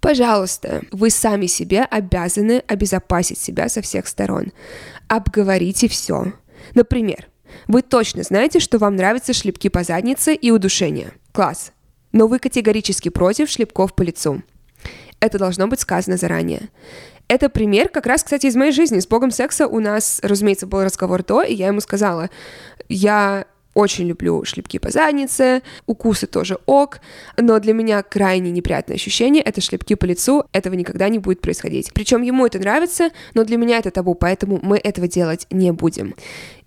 Пожалуйста, 0.00 0.82
вы 0.90 1.10
сами 1.10 1.46
себе 1.46 1.82
обязаны 1.82 2.62
обезопасить 2.66 3.38
себя 3.38 3.68
со 3.68 3.82
всех 3.82 4.08
сторон. 4.08 4.52
Обговорите 5.06 5.88
все. 5.88 6.32
Например, 6.74 7.28
вы 7.66 7.82
точно 7.82 8.22
знаете, 8.22 8.60
что 8.60 8.78
вам 8.78 8.96
нравятся 8.96 9.32
шлепки 9.32 9.68
по 9.68 9.82
заднице 9.84 10.34
и 10.34 10.50
удушение. 10.50 11.12
Класс. 11.32 11.72
Но 12.12 12.26
вы 12.26 12.38
категорически 12.38 13.08
против 13.08 13.48
шлепков 13.48 13.94
по 13.94 14.02
лицу. 14.02 14.42
Это 15.20 15.38
должно 15.38 15.66
быть 15.66 15.80
сказано 15.80 16.16
заранее. 16.16 16.68
Это 17.28 17.48
пример 17.48 17.88
как 17.88 18.06
раз, 18.06 18.22
кстати, 18.22 18.46
из 18.46 18.56
моей 18.56 18.72
жизни. 18.72 19.00
С 19.00 19.06
богом 19.06 19.30
секса 19.30 19.66
у 19.66 19.80
нас, 19.80 20.20
разумеется, 20.22 20.66
был 20.66 20.84
разговор 20.84 21.24
до, 21.24 21.42
и 21.42 21.54
я 21.54 21.68
ему 21.68 21.80
сказала, 21.80 22.28
я 22.88 23.46
очень 23.74 24.06
люблю 24.06 24.44
шлепки 24.44 24.78
по 24.78 24.90
заднице, 24.90 25.62
укусы 25.86 26.26
тоже 26.26 26.58
ок, 26.66 27.00
но 27.36 27.58
для 27.58 27.74
меня 27.74 28.02
крайне 28.02 28.50
неприятное 28.50 28.96
ощущение— 28.96 29.42
это 29.44 29.60
шлепки 29.60 29.94
по 29.94 30.04
лицу, 30.04 30.44
этого 30.52 30.74
никогда 30.74 31.08
не 31.08 31.18
будет 31.18 31.40
происходить. 31.40 31.92
Причем 31.92 32.22
ему 32.22 32.46
это 32.46 32.58
нравится, 32.58 33.10
но 33.34 33.44
для 33.44 33.56
меня 33.56 33.78
это 33.78 33.90
табу, 33.90 34.14
поэтому 34.14 34.60
мы 34.62 34.78
этого 34.78 35.08
делать 35.08 35.46
не 35.50 35.72
будем. 35.72 36.14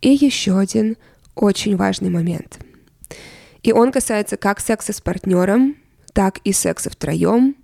И 0.01 0.09
еще 0.09 0.57
один 0.57 0.97
очень 1.35 1.75
важный 1.77 2.09
момент. 2.09 2.59
И 3.63 3.71
он 3.71 3.91
касается 3.91 4.37
как 4.37 4.59
секса 4.59 4.93
с 4.93 5.01
партнером, 5.01 5.75
так 6.13 6.39
и 6.43 6.51
секса 6.51 6.89
втроем. 6.89 7.55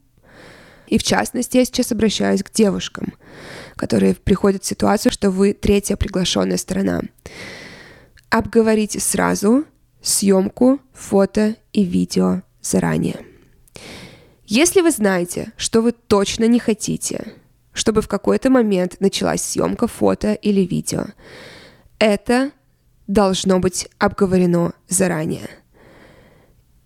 И 0.88 0.97
в 0.97 1.03
частности, 1.03 1.58
я 1.58 1.65
сейчас 1.65 1.91
обращаюсь 1.91 2.43
к 2.43 2.51
девушкам, 2.51 3.13
которые 3.75 4.15
приходят 4.15 4.63
в 4.63 4.67
ситуацию, 4.67 5.12
что 5.12 5.32
вы 5.32 5.53
третья 5.53 5.95
приглашенная 5.95 6.58
сторона. 6.58 7.01
Обговорите 8.34 9.00
сразу 9.00 9.65
съемку, 10.02 10.80
фото 10.91 11.56
и 11.72 11.84
видео 11.84 12.41
заранее. 12.63 13.24
Если 14.48 14.82
вы 14.82 14.89
знаете, 14.89 15.54
что 15.56 15.82
вы 15.84 15.91
точно 15.91 16.46
не 16.46 16.58
хотите, 16.58 17.36
чтобы 17.74 18.02
в 18.02 18.08
какой-то 18.08 18.50
момент 18.50 18.96
началась 19.00 19.43
съемка 19.43 19.86
фото 19.86 20.34
или 20.34 20.62
видео, 20.62 21.06
это 22.00 22.50
должно 23.06 23.60
быть 23.60 23.88
обговорено 24.00 24.74
заранее. 24.89 25.48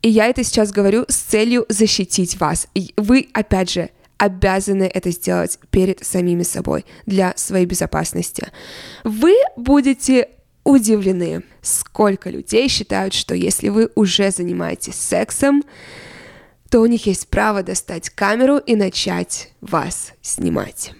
И 0.01 0.09
я 0.09 0.25
это 0.25 0.43
сейчас 0.43 0.73
говорю 0.73 1.05
с 1.07 1.15
целью 1.15 1.65
защитить 1.69 2.41
вас. 2.41 2.67
И 2.73 2.93
вы, 2.97 3.29
опять 3.31 3.71
же, 3.71 3.89
обязаны 4.17 4.83
это 4.83 5.11
сделать 5.11 5.57
перед 5.69 6.03
самими 6.03 6.43
собой 6.43 6.83
для 7.05 7.31
своей 7.37 7.65
безопасности. 7.65 8.47
Вы 9.05 9.33
будете 9.55 10.27
удивлены, 10.67 11.43
сколько 11.61 12.29
людей 12.29 12.67
считают, 12.67 13.13
что 13.13 13.33
если 13.33 13.69
вы 13.69 13.89
уже 13.95 14.31
занимаетесь 14.31 14.95
сексом, 14.95 15.63
то 16.69 16.81
у 16.81 16.85
них 16.85 17.05
есть 17.05 17.29
право 17.29 17.63
достать 17.63 18.09
камеру 18.09 18.57
и 18.57 18.75
начать 18.75 19.53
вас 19.61 20.11
снимать. 20.21 20.91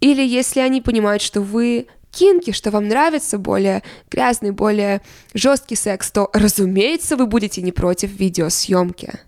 Или 0.00 0.22
если 0.22 0.60
они 0.60 0.80
понимают, 0.80 1.20
что 1.20 1.42
вы 1.42 1.86
кинки, 2.10 2.52
что 2.52 2.70
вам 2.70 2.88
нравится 2.88 3.36
более 3.36 3.82
грязный, 4.10 4.52
более 4.52 5.02
жесткий 5.34 5.76
секс, 5.76 6.10
то, 6.10 6.30
разумеется, 6.32 7.18
вы 7.18 7.26
будете 7.26 7.60
не 7.60 7.72
против 7.72 8.18
видеосъемки. 8.18 9.20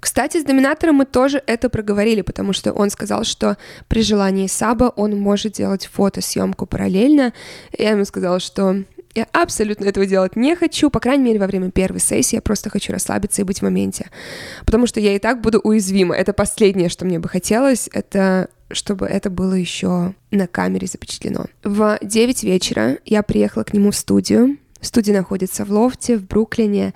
Кстати, 0.00 0.38
с 0.40 0.44
доминатором 0.44 0.96
мы 0.96 1.04
тоже 1.06 1.42
это 1.46 1.68
проговорили, 1.68 2.22
потому 2.22 2.52
что 2.52 2.72
он 2.72 2.90
сказал, 2.90 3.24
что 3.24 3.56
при 3.88 4.02
желании 4.02 4.46
Саба 4.46 4.92
он 4.96 5.18
может 5.18 5.54
делать 5.54 5.86
фотосъемку 5.86 6.66
параллельно. 6.66 7.32
Я 7.76 7.90
ему 7.90 8.04
сказала, 8.04 8.40
что 8.40 8.84
я 9.14 9.26
абсолютно 9.32 9.86
этого 9.86 10.06
делать 10.06 10.36
не 10.36 10.54
хочу, 10.54 10.90
по 10.90 11.00
крайней 11.00 11.24
мере, 11.24 11.40
во 11.40 11.46
время 11.46 11.70
первой 11.70 11.98
сессии 11.98 12.36
я 12.36 12.42
просто 12.42 12.70
хочу 12.70 12.92
расслабиться 12.92 13.42
и 13.42 13.44
быть 13.44 13.58
в 13.58 13.62
моменте. 13.62 14.10
Потому 14.64 14.86
что 14.86 15.00
я 15.00 15.16
и 15.16 15.18
так 15.18 15.40
буду 15.40 15.58
уязвима. 15.58 16.14
Это 16.14 16.32
последнее, 16.32 16.88
что 16.88 17.04
мне 17.04 17.18
бы 17.18 17.28
хотелось, 17.28 17.88
это 17.92 18.48
чтобы 18.70 19.06
это 19.06 19.30
было 19.30 19.54
еще 19.54 20.14
на 20.30 20.46
камере 20.46 20.86
запечатлено. 20.86 21.46
В 21.64 21.98
9 22.02 22.44
вечера 22.44 22.98
я 23.04 23.22
приехала 23.22 23.64
к 23.64 23.72
нему 23.72 23.90
в 23.90 23.96
студию. 23.96 24.58
Студия 24.80 25.14
находится 25.14 25.64
в 25.64 25.70
лофте 25.70 26.16
в 26.16 26.26
Бруклине. 26.26 26.94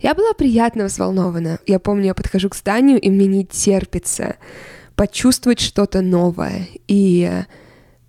Я 0.00 0.14
была 0.14 0.32
приятно 0.32 0.84
взволнована. 0.84 1.58
Я 1.66 1.78
помню, 1.78 2.06
я 2.06 2.14
подхожу 2.14 2.48
к 2.48 2.56
зданию, 2.56 3.00
и 3.00 3.10
мне 3.10 3.26
не 3.26 3.44
терпится 3.44 4.36
почувствовать 4.94 5.60
что-то 5.60 6.00
новое 6.00 6.68
и 6.88 7.30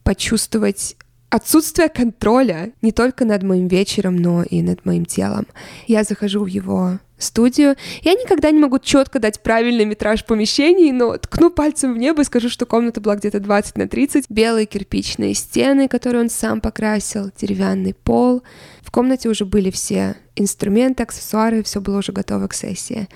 почувствовать 0.03 0.95
отсутствие 1.29 1.89
контроля 1.89 2.71
не 2.81 2.91
только 2.91 3.25
над 3.25 3.43
моим 3.43 3.67
вечером, 3.67 4.15
но 4.15 4.43
и 4.43 4.61
над 4.61 4.85
моим 4.85 5.05
телом. 5.05 5.45
Я 5.85 6.03
захожу 6.03 6.43
в 6.43 6.47
его 6.47 6.99
студию. 7.19 7.75
Я 8.01 8.13
никогда 8.13 8.51
не 8.51 8.59
могу 8.59 8.79
четко 8.79 9.19
дать 9.19 9.41
правильный 9.41 9.85
метраж 9.85 10.25
помещений, 10.25 10.91
но 10.91 11.17
ткну 11.17 11.51
пальцем 11.51 11.93
в 11.93 11.97
небо 11.97 12.21
и 12.21 12.25
скажу, 12.25 12.49
что 12.49 12.65
комната 12.65 13.01
была 13.01 13.15
где-то 13.15 13.39
20 13.39 13.77
на 13.77 13.87
30. 13.87 14.25
Белые 14.29 14.65
кирпичные 14.65 15.33
стены, 15.33 15.87
которые 15.87 16.23
он 16.23 16.29
сам 16.29 16.61
покрасил, 16.61 17.31
деревянный 17.39 17.93
пол. 17.93 18.43
В 18.81 18.91
комнате 18.91 19.29
уже 19.29 19.45
были 19.45 19.69
все 19.69 20.15
инструменты, 20.35 21.03
аксессуары, 21.03 21.63
все 21.63 21.81
было 21.81 21.99
уже 21.99 22.11
готово 22.11 22.47
к 22.47 22.53
сессии. 22.53 23.07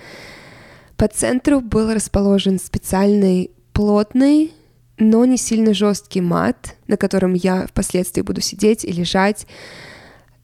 По 0.96 1.08
центру 1.08 1.60
был 1.60 1.92
расположен 1.92 2.60
специальный 2.60 3.50
плотный 3.72 4.52
но 4.98 5.24
не 5.24 5.36
сильно 5.36 5.74
жесткий 5.74 6.20
мат, 6.20 6.76
на 6.86 6.96
котором 6.96 7.34
я 7.34 7.66
впоследствии 7.66 8.22
буду 8.22 8.40
сидеть 8.40 8.84
и 8.84 8.92
лежать. 8.92 9.46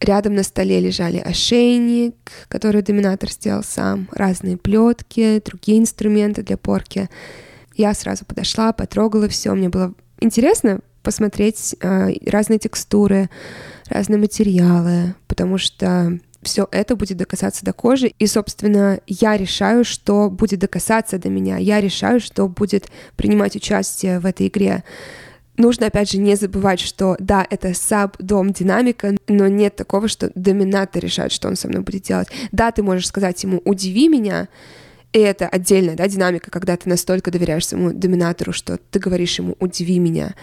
Рядом 0.01 0.35
на 0.35 0.43
столе 0.43 0.81
лежали 0.81 1.19
ошейник, 1.19 2.15
который 2.49 2.83
доминатор 2.83 3.31
сделал 3.31 3.63
сам, 3.63 4.09
разные 4.13 4.57
плетки, 4.57 5.43
другие 5.45 5.79
инструменты 5.79 6.43
для 6.43 6.57
порки. 6.57 7.11
Я 7.77 7.93
сразу 7.93 8.25
подошла, 8.25 8.73
потрогала 8.73 9.29
все. 9.29 9.53
Мне 9.53 9.69
было 9.69 9.93
интересно 10.21 10.81
посмотреть 11.03 11.77
э, 11.81 12.13
разные 12.27 12.59
текстуры, 12.59 13.29
разные 13.89 14.19
материалы, 14.19 15.15
потому 15.27 15.59
что 15.59 16.19
все 16.43 16.67
это 16.71 16.97
будет 16.97 17.19
докасаться 17.19 17.65
до 17.65 17.73
кожи, 17.73 18.09
и, 18.19 18.27
собственно, 18.27 19.01
я 19.07 19.37
решаю, 19.37 19.85
что 19.85 20.31
будет 20.31 20.61
докасаться 20.61 21.19
до 21.19 21.29
меня, 21.29 21.59
я 21.59 21.81
решаю, 21.81 22.21
что 22.21 22.49
будет 22.49 22.91
принимать 23.17 23.57
участие 23.57 24.21
в 24.21 24.27
этой 24.27 24.47
игре. 24.47 24.85
Нужно, 25.61 25.89
опять 25.89 26.11
же, 26.11 26.17
не 26.17 26.37
забывать, 26.37 26.81
что 26.81 27.17
да, 27.19 27.47
это 27.51 27.75
саб, 27.75 28.17
дом, 28.19 28.51
динамика, 28.51 29.15
но 29.29 29.47
нет 29.47 29.77
такого, 29.77 30.09
что 30.09 30.33
доминатор 30.35 31.03
решает, 31.03 31.33
что 31.33 31.49
он 31.49 31.57
со 31.57 31.69
мной 31.69 31.83
будет 31.83 32.05
делать. 32.05 32.29
Да, 32.51 32.73
ты 32.73 32.83
можешь 32.83 33.07
сказать 33.07 33.43
ему 33.43 33.61
«удиви 33.67 34.09
меня», 34.09 34.49
и 35.13 35.19
это 35.19 35.47
отдельная 35.47 35.97
да, 35.97 36.09
динамика, 36.09 36.51
когда 36.51 36.79
ты 36.79 36.89
настолько 36.89 37.31
доверяешь 37.31 37.67
своему 37.67 37.93
доминатору, 37.93 38.55
что 38.55 38.79
ты 38.91 38.99
говоришь 38.99 39.39
ему 39.39 39.55
«удиви 39.61 39.99
меня». 39.99 40.35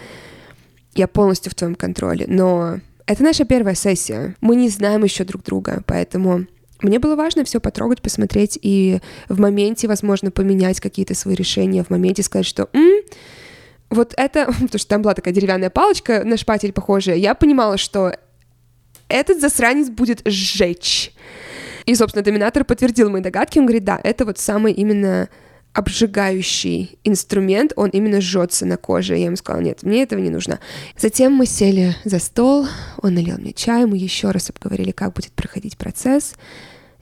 Я 0.94 1.08
полностью 1.08 1.50
в 1.50 1.56
твоем 1.56 1.74
контроле, 1.74 2.26
но 2.28 2.78
это 3.06 3.24
наша 3.24 3.44
первая 3.44 3.74
сессия. 3.74 4.36
Мы 4.40 4.54
не 4.54 4.68
знаем 4.68 5.02
еще 5.02 5.24
друг 5.24 5.42
друга, 5.42 5.82
поэтому 5.84 6.46
мне 6.80 7.00
было 7.00 7.16
важно 7.16 7.42
все 7.42 7.58
потрогать, 7.58 8.02
посмотреть 8.02 8.56
и 8.62 9.00
в 9.28 9.40
моменте, 9.40 9.88
возможно, 9.88 10.30
поменять 10.30 10.78
какие-то 10.78 11.16
свои 11.16 11.34
решения, 11.34 11.82
в 11.82 11.90
моменте 11.90 12.22
сказать, 12.22 12.46
что 12.46 12.68
М, 12.72 13.02
вот 13.90 14.14
это, 14.16 14.46
потому 14.46 14.68
что 14.78 14.88
там 14.88 15.02
была 15.02 15.14
такая 15.14 15.34
деревянная 15.34 15.70
палочка 15.70 16.24
на 16.24 16.36
шпатель 16.36 16.72
похожая, 16.72 17.16
я 17.16 17.34
понимала, 17.34 17.78
что 17.78 18.12
этот 19.08 19.40
засранец 19.40 19.88
будет 19.88 20.22
сжечь. 20.24 21.12
И, 21.86 21.94
собственно, 21.94 22.22
доминатор 22.22 22.64
подтвердил 22.64 23.08
мои 23.08 23.22
догадки, 23.22 23.58
он 23.58 23.64
говорит, 23.64 23.84
да, 23.84 23.98
это 24.02 24.26
вот 24.26 24.38
самый 24.38 24.72
именно 24.74 25.28
обжигающий 25.72 26.98
инструмент, 27.04 27.72
он 27.76 27.90
именно 27.90 28.20
жжется 28.20 28.66
на 28.66 28.76
коже. 28.76 29.16
Я 29.16 29.26
ему 29.26 29.36
сказала, 29.36 29.62
нет, 29.62 29.82
мне 29.82 30.02
этого 30.02 30.18
не 30.18 30.30
нужно. 30.30 30.58
Затем 30.98 31.32
мы 31.32 31.46
сели 31.46 31.94
за 32.04 32.18
стол, 32.18 32.66
он 33.00 33.14
налил 33.14 33.38
мне 33.38 33.52
чай, 33.52 33.86
мы 33.86 33.96
еще 33.96 34.30
раз 34.30 34.50
обговорили, 34.50 34.90
как 34.90 35.12
будет 35.14 35.32
проходить 35.32 35.78
процесс. 35.78 36.34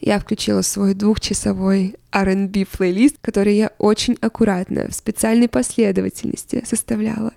Я 0.00 0.18
включила 0.18 0.62
свой 0.62 0.94
двухчасовой 0.94 1.96
R&B 2.12 2.66
плейлист, 2.66 3.16
который 3.20 3.56
я 3.56 3.72
очень 3.78 4.16
аккуратно, 4.20 4.88
в 4.88 4.94
специальной 4.94 5.48
последовательности 5.48 6.62
составляла. 6.66 7.32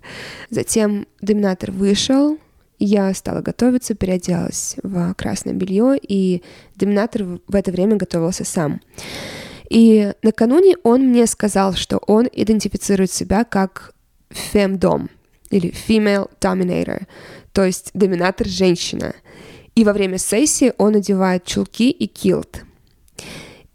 Затем 0.50 1.08
доминатор 1.22 1.72
вышел, 1.72 2.38
я 2.80 3.14
стала 3.14 3.42
готовиться, 3.42 3.94
переоделась 3.94 4.76
в 4.84 5.14
красное 5.16 5.54
белье, 5.54 5.98
и 6.02 6.44
доминатор 6.76 7.24
в 7.24 7.56
это 7.56 7.72
время 7.72 7.98
готовился 7.98 8.46
сам. 8.46 8.82
И 9.70 10.14
накануне 10.24 10.76
он 10.84 11.10
мне 11.10 11.28
сказал, 11.28 11.74
что 11.74 11.98
он 12.08 12.28
идентифицирует 12.32 13.12
себя 13.12 13.44
как 13.44 13.94
femdom 14.30 15.10
или 15.50 15.72
female 15.72 16.30
dominator, 16.40 17.06
то 17.52 17.66
есть 17.66 17.92
доминатор 17.94 18.48
женщина. 18.48 19.14
И 19.76 19.84
во 19.84 19.94
время 19.94 20.18
сессии 20.18 20.74
он 20.78 20.94
надевает 20.94 21.46
чулки 21.46 21.90
и 21.90 22.08
килт. 22.08 22.64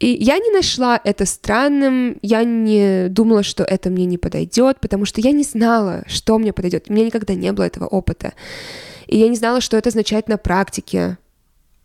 И 0.00 0.08
я 0.08 0.38
не 0.38 0.50
нашла 0.50 1.00
это 1.02 1.24
странным, 1.24 2.18
я 2.20 2.44
не 2.44 3.08
думала, 3.08 3.42
что 3.42 3.64
это 3.64 3.90
мне 3.90 4.04
не 4.04 4.18
подойдет, 4.18 4.80
потому 4.80 5.04
что 5.04 5.20
я 5.20 5.32
не 5.32 5.44
знала, 5.44 6.02
что 6.06 6.38
мне 6.38 6.52
подойдет. 6.52 6.86
У 6.88 6.92
меня 6.92 7.06
никогда 7.06 7.34
не 7.34 7.52
было 7.52 7.64
этого 7.64 7.86
опыта. 7.86 8.34
И 9.06 9.16
я 9.16 9.28
не 9.28 9.36
знала, 9.36 9.60
что 9.60 9.76
это 9.76 9.88
означает 9.88 10.28
на 10.28 10.36
практике 10.36 11.18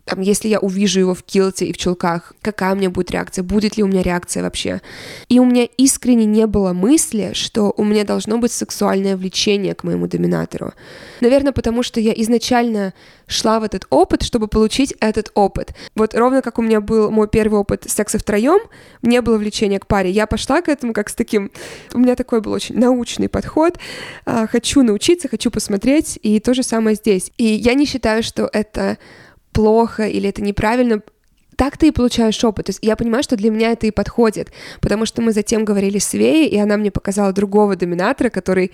там, 0.04 0.20
если 0.20 0.48
я 0.48 0.58
увижу 0.58 1.00
его 1.00 1.14
в 1.14 1.22
килте 1.22 1.66
и 1.66 1.72
в 1.72 1.76
чулках, 1.76 2.32
какая 2.42 2.74
у 2.74 2.76
меня 2.76 2.90
будет 2.90 3.10
реакция, 3.10 3.42
будет 3.42 3.76
ли 3.76 3.82
у 3.82 3.86
меня 3.86 4.02
реакция 4.02 4.42
вообще. 4.42 4.80
И 5.28 5.38
у 5.38 5.44
меня 5.44 5.68
искренне 5.76 6.24
не 6.24 6.46
было 6.46 6.72
мысли, 6.72 7.30
что 7.34 7.72
у 7.76 7.84
меня 7.84 8.04
должно 8.04 8.38
быть 8.38 8.50
сексуальное 8.50 9.16
влечение 9.16 9.74
к 9.74 9.84
моему 9.84 10.08
доминатору. 10.08 10.72
Наверное, 11.20 11.52
потому 11.52 11.82
что 11.82 12.00
я 12.00 12.12
изначально 12.16 12.92
шла 13.26 13.60
в 13.60 13.62
этот 13.62 13.86
опыт, 13.90 14.22
чтобы 14.22 14.48
получить 14.48 14.94
этот 15.00 15.30
опыт. 15.34 15.74
Вот 15.94 16.14
ровно 16.14 16.42
как 16.42 16.58
у 16.58 16.62
меня 16.62 16.80
был 16.80 17.10
мой 17.10 17.28
первый 17.28 17.60
опыт 17.60 17.84
секса 17.88 18.18
втроем, 18.18 18.60
мне 19.02 19.20
было 19.20 19.38
влечение 19.38 19.78
к 19.78 19.86
паре. 19.86 20.10
Я 20.10 20.26
пошла 20.26 20.62
к 20.62 20.68
этому 20.68 20.92
как 20.92 21.08
с 21.08 21.14
таким... 21.14 21.50
У 21.92 21.98
меня 21.98 22.16
такой 22.16 22.40
был 22.40 22.52
очень 22.52 22.76
научный 22.76 23.28
подход. 23.28 23.78
А, 24.26 24.46
хочу 24.46 24.82
научиться, 24.82 25.28
хочу 25.28 25.50
посмотреть, 25.50 26.18
и 26.22 26.40
то 26.40 26.54
же 26.54 26.62
самое 26.62 26.96
здесь. 26.96 27.30
И 27.36 27.44
я 27.44 27.74
не 27.74 27.86
считаю, 27.86 28.22
что 28.22 28.50
это 28.52 28.98
плохо 29.52 30.06
или 30.06 30.28
это 30.28 30.42
неправильно, 30.42 31.02
так 31.56 31.76
ты 31.76 31.88
и 31.88 31.90
получаешь 31.90 32.42
опыт. 32.42 32.66
То 32.66 32.70
есть 32.70 32.78
я 32.82 32.96
понимаю, 32.96 33.22
что 33.22 33.36
для 33.36 33.50
меня 33.50 33.72
это 33.72 33.86
и 33.86 33.90
подходит, 33.90 34.50
потому 34.80 35.04
что 35.04 35.20
мы 35.20 35.32
затем 35.32 35.64
говорили 35.64 35.98
с 35.98 36.14
Веей, 36.14 36.48
и 36.48 36.58
она 36.58 36.76
мне 36.76 36.90
показала 36.90 37.32
другого 37.32 37.76
доминатора, 37.76 38.30
который 38.30 38.72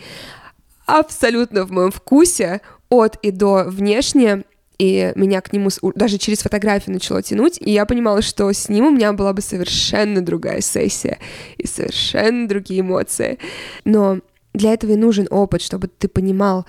абсолютно 0.87 1.65
в 1.65 1.73
моем 1.73 1.91
вкусе 1.91 2.61
от 2.89 3.17
и 3.23 3.33
до 3.33 3.65
внешне, 3.65 4.45
и 4.79 5.13
меня 5.17 5.41
к 5.41 5.53
нему 5.53 5.71
даже 5.95 6.19
через 6.19 6.41
фотографию 6.43 6.95
начало 6.95 7.23
тянуть, 7.23 7.59
и 7.61 7.71
я 7.73 7.87
понимала, 7.87 8.23
что 8.23 8.53
с 8.53 8.69
ним 8.69 8.87
у 8.87 8.91
меня 8.91 9.13
была 9.13 9.33
бы 9.33 9.43
совершенно 9.43 10.21
другая 10.21 10.61
сессия 10.61 11.19
и 11.57 11.67
совершенно 11.67 12.47
другие 12.47 12.83
эмоции. 12.83 13.39
Но 13.85 14.21
для 14.55 14.75
этого 14.75 14.93
и 14.93 14.97
нужен 14.97 15.27
опыт, 15.31 15.63
чтобы 15.63 15.89
ты 15.89 16.09
понимал, 16.09 16.67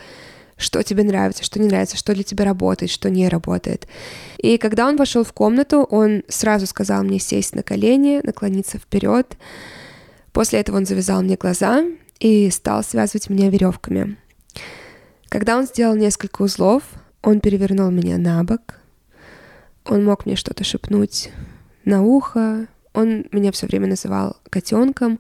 что 0.58 0.82
тебе 0.84 1.04
нравится, 1.04 1.44
что 1.44 1.60
не 1.60 1.68
нравится, 1.68 1.98
что 1.98 2.14
для 2.14 2.24
тебя 2.24 2.46
работает, 2.46 2.92
что 2.92 3.10
не 3.10 3.30
работает. 3.30 3.88
И 4.38 4.58
когда 4.58 4.88
он 4.88 4.98
вошел 4.98 5.24
в 5.24 5.32
комнату, 5.32 5.84
он 5.84 6.24
сразу 6.28 6.66
сказал 6.66 7.04
мне 7.04 7.20
сесть 7.20 7.56
на 7.56 7.64
колени, 7.64 8.22
наклониться 8.24 8.80
вперед. 8.80 9.38
После 10.34 10.60
этого 10.60 10.78
он 10.78 10.86
завязал 10.86 11.22
мне 11.22 11.36
глаза 11.36 11.84
и 12.20 12.50
стал 12.50 12.84
связывать 12.84 13.30
меня 13.30 13.50
веревками. 13.50 14.18
Когда 15.30 15.58
он 15.58 15.66
сделал 15.66 15.96
несколько 15.96 16.42
узлов, 16.42 16.84
он 17.22 17.40
перевернул 17.40 17.92
меня 17.92 18.18
на 18.18 18.44
бок. 18.44 18.80
Он 19.86 20.04
мог 20.04 20.26
мне 20.26 20.36
что-то 20.36 20.64
шепнуть 20.64 21.30
на 21.86 22.04
ухо. 22.04 22.68
Он 22.94 23.26
меня 23.32 23.52
все 23.52 23.68
время 23.68 23.88
называл 23.88 24.38
котенком. 24.50 25.20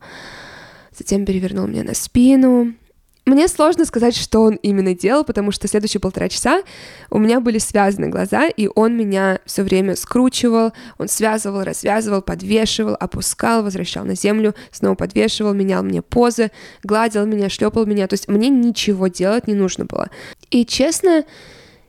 Затем 0.97 1.26
перевернул 1.26 1.67
меня 1.67 1.84
на 1.84 1.93
спину. 1.93 2.73
Мне 3.28 3.50
сложно 3.50 3.84
сказать, 3.84 4.16
что 4.16 4.42
он 4.42 4.56
именно 4.56 4.96
делал, 4.96 5.26
потому 5.26 5.52
что 5.52 5.68
следующие 5.68 6.00
полтора 6.00 6.30
часа 6.30 6.62
у 7.10 7.20
меня 7.20 7.42
были 7.42 7.58
связаны 7.58 8.08
глаза, 8.08 8.48
и 8.48 8.70
он 8.74 8.96
меня 8.96 9.42
все 9.46 9.63
время 9.63 9.98
скручивал, 9.98 10.72
он 10.98 11.10
связывал, 11.10 11.66
развязывал, 11.66 12.22
подвешивал, 12.22 12.96
опускал, 12.98 13.63
возвращал 13.63 14.06
на 14.06 14.16
землю, 14.16 14.56
снова 14.72 14.96
подвешивал, 14.96 15.54
менял 15.54 15.84
мне 15.84 16.02
позы, 16.02 16.52
гладил 16.84 17.26
меня, 17.26 17.50
шлепал 17.50 17.86
меня. 17.86 18.08
То 18.08 18.13
есть 18.13 18.30
мне 18.30 18.48
ничего 18.48 19.10
делать 19.10 19.46
не 19.46 19.56
нужно 19.56 19.84
было. 19.84 20.10
И 20.50 20.66
честно, 20.66 21.26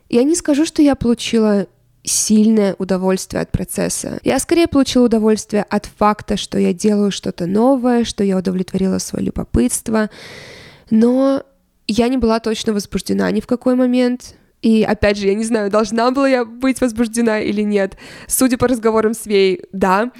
я 0.09 0.23
не 0.23 0.35
скажу, 0.35 0.65
что 0.65 0.81
я 0.81 0.95
получила 0.95 1.67
сильное 2.03 2.75
удовольствие 2.79 3.41
от 3.41 3.49
процесса. 3.49 4.19
Я 4.25 4.39
скорее 4.39 4.67
получила 4.67 5.05
удовольствие 5.05 5.63
от 5.63 5.85
факта, 5.85 6.35
что 6.35 6.57
я 6.57 6.73
делаю 6.73 7.11
что-то 7.11 7.45
новое, 7.45 8.03
что 8.03 8.25
я 8.25 8.37
удовлетворила 8.37 8.97
свое 8.97 9.27
любопытство, 9.27 10.09
но 10.89 11.43
я 11.87 12.07
не 12.07 12.17
была 12.17 12.39
точно 12.39 12.73
возбуждена 12.73 13.29
ни 13.31 13.41
в 13.41 13.47
какой 13.47 13.75
момент. 13.75 14.35
И 14.61 14.83
опять 14.83 15.17
же, 15.17 15.27
я 15.27 15.35
не 15.35 15.45
знаю, 15.45 15.71
должна 15.71 16.11
была 16.11 16.27
я 16.27 16.43
быть 16.45 16.81
возбуждена 16.81 17.39
или 17.39 17.61
нет. 17.61 17.97
Судя 18.27 18.57
по 18.57 18.67
разговорам 18.67 19.13
с 19.13 19.25
Вей, 19.25 19.61
да. 19.71 20.11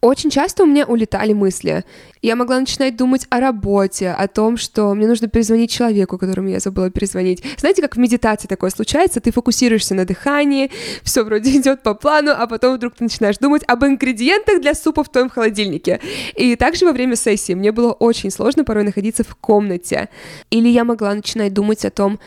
Очень 0.00 0.30
часто 0.30 0.62
у 0.62 0.66
меня 0.66 0.86
улетали 0.86 1.32
мысли. 1.32 1.84
Я 2.22 2.36
могла 2.36 2.60
начинать 2.60 2.96
думать 2.96 3.26
о 3.30 3.40
работе, 3.40 4.10
о 4.10 4.28
том, 4.28 4.56
что 4.56 4.94
мне 4.94 5.08
нужно 5.08 5.26
перезвонить 5.26 5.72
человеку, 5.72 6.18
которому 6.18 6.48
я 6.48 6.60
забыла 6.60 6.88
перезвонить. 6.88 7.42
Знаете, 7.56 7.82
как 7.82 7.96
в 7.96 7.98
медитации 7.98 8.46
такое 8.46 8.70
случается, 8.70 9.20
ты 9.20 9.32
фокусируешься 9.32 9.96
на 9.96 10.04
дыхании, 10.04 10.70
все 11.02 11.24
вроде 11.24 11.50
идет 11.58 11.82
по 11.82 11.94
плану, 11.94 12.30
а 12.30 12.46
потом 12.46 12.76
вдруг 12.76 12.94
ты 12.94 13.04
начинаешь 13.04 13.38
думать 13.38 13.64
об 13.66 13.84
ингредиентах 13.84 14.60
для 14.60 14.74
супа 14.74 15.02
в 15.02 15.08
твоем 15.08 15.30
холодильнике. 15.30 15.98
И 16.36 16.54
также 16.54 16.86
во 16.86 16.92
время 16.92 17.16
сессии 17.16 17.54
мне 17.54 17.72
было 17.72 17.90
очень 17.90 18.30
сложно 18.30 18.62
порой 18.62 18.84
находиться 18.84 19.24
в 19.24 19.34
комнате. 19.34 20.10
Или 20.50 20.68
я 20.68 20.84
могла 20.84 21.12
начинать 21.12 21.52
думать 21.52 21.84
о 21.84 21.90
том, 21.90 22.20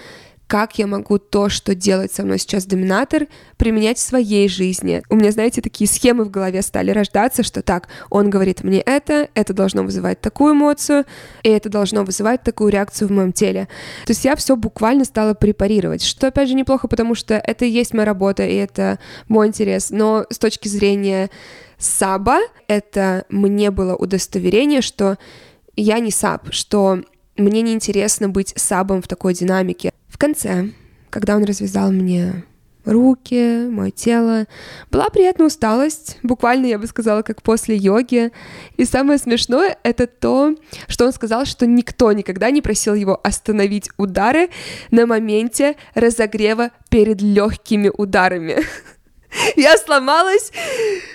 как 0.52 0.78
я 0.78 0.86
могу 0.86 1.18
то, 1.18 1.48
что 1.48 1.74
делает 1.76 2.12
со 2.12 2.24
мной 2.24 2.38
сейчас 2.38 2.66
доминатор, 2.66 3.28
применять 3.56 3.98
в 3.98 4.02
своей 4.02 4.50
жизни. 4.50 5.02
У 5.08 5.16
меня, 5.16 5.32
знаете, 5.32 5.62
такие 5.62 5.88
схемы 5.88 6.26
в 6.26 6.30
голове 6.30 6.62
стали 6.62 6.92
рождаться, 6.92 7.42
что 7.42 7.62
так, 7.62 7.88
он 8.10 8.30
говорит 8.30 8.62
мне 8.62 8.82
это, 8.82 9.30
это 9.34 9.54
должно 9.54 9.84
вызывать 9.84 10.20
такую 10.20 10.54
эмоцию, 10.54 11.06
и 11.44 11.48
это 11.48 11.70
должно 11.70 12.04
вызывать 12.04 12.44
такую 12.44 12.70
реакцию 12.70 13.08
в 13.08 13.12
моем 13.12 13.32
теле. 13.32 13.70
То 14.06 14.12
есть 14.12 14.26
я 14.26 14.36
все 14.36 14.58
буквально 14.58 15.06
стала 15.06 15.36
препарировать, 15.36 16.04
что, 16.04 16.28
опять 16.28 16.50
же, 16.50 16.56
неплохо, 16.56 16.90
потому 16.90 17.16
что 17.16 17.36
это 17.36 17.64
и 17.64 17.70
есть 17.70 17.94
моя 17.94 18.06
работа, 18.06 18.46
и 18.46 18.56
это 18.56 19.00
мой 19.30 19.48
интерес, 19.48 19.90
но 19.90 20.26
с 20.30 20.38
точки 20.38 20.68
зрения 20.68 21.30
саба, 21.78 22.40
это 22.68 23.24
мне 23.30 23.72
было 23.72 23.96
удостоверение, 23.96 24.82
что 24.82 25.18
я 25.78 26.00
не 26.00 26.12
саб, 26.12 26.52
что 26.52 27.04
мне 27.38 27.62
неинтересно 27.62 28.28
быть 28.28 28.52
сабом 28.58 29.02
в 29.02 29.08
такой 29.08 29.34
динамике 29.34 29.94
конце, 30.22 30.70
когда 31.10 31.36
он 31.36 31.46
развязал 31.46 31.92
мне 31.92 32.44
руки, 32.86 33.68
мое 33.70 33.90
тело. 33.90 34.46
Была 34.92 35.10
приятная 35.10 35.48
усталость, 35.48 36.20
буквально, 36.22 36.68
я 36.68 36.78
бы 36.78 36.86
сказала, 36.86 37.24
как 37.24 37.42
после 37.42 37.76
йоги. 37.76 38.32
И 38.78 38.86
самое 38.86 39.18
смешное— 39.18 39.78
это 39.84 40.06
то, 40.06 40.56
что 40.88 41.06
он 41.06 41.12
сказал, 41.12 41.46
что 41.46 41.66
никто 41.66 42.12
никогда 42.12 42.52
не 42.52 42.62
просил 42.62 42.94
его 42.94 43.20
остановить 43.24 43.90
удары 43.98 44.50
на 44.92 45.08
моменте 45.08 45.76
разогрева 45.96 46.70
перед 46.90 47.20
легкими 47.22 47.92
ударами. 47.96 48.58
Я 49.56 49.78
сломалась 49.78 50.52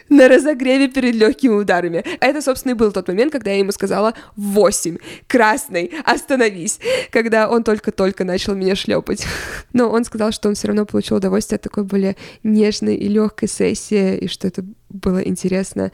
на 0.08 0.28
разогреве 0.28 0.88
перед 0.88 1.14
легкими 1.14 1.54
ударами. 1.54 2.04
Это, 2.20 2.40
собственно, 2.42 2.72
и 2.72 2.74
был 2.74 2.92
тот 2.92 3.08
момент, 3.08 3.32
когда 3.32 3.50
я 3.50 3.58
ему 3.58 3.72
сказала 3.72 4.14
«восемь, 4.36 4.98
красный, 5.26 5.92
остановись», 6.04 6.80
когда 7.10 7.48
он 7.48 7.64
только-только 7.64 8.24
начал 8.24 8.54
меня 8.54 8.74
шлепать. 8.74 9.26
Но 9.72 9.90
он 9.90 10.04
сказал, 10.04 10.32
что 10.32 10.48
он 10.48 10.54
все 10.54 10.68
равно 10.68 10.86
получил 10.86 11.16
удовольствие 11.16 11.56
от 11.56 11.62
такой 11.62 11.84
более 11.84 12.16
нежной 12.42 12.96
и 12.96 13.08
легкой 13.08 13.48
сессии, 13.48 14.16
и 14.18 14.28
что 14.28 14.48
это 14.48 14.64
было 14.88 15.18
интересно 15.18 15.92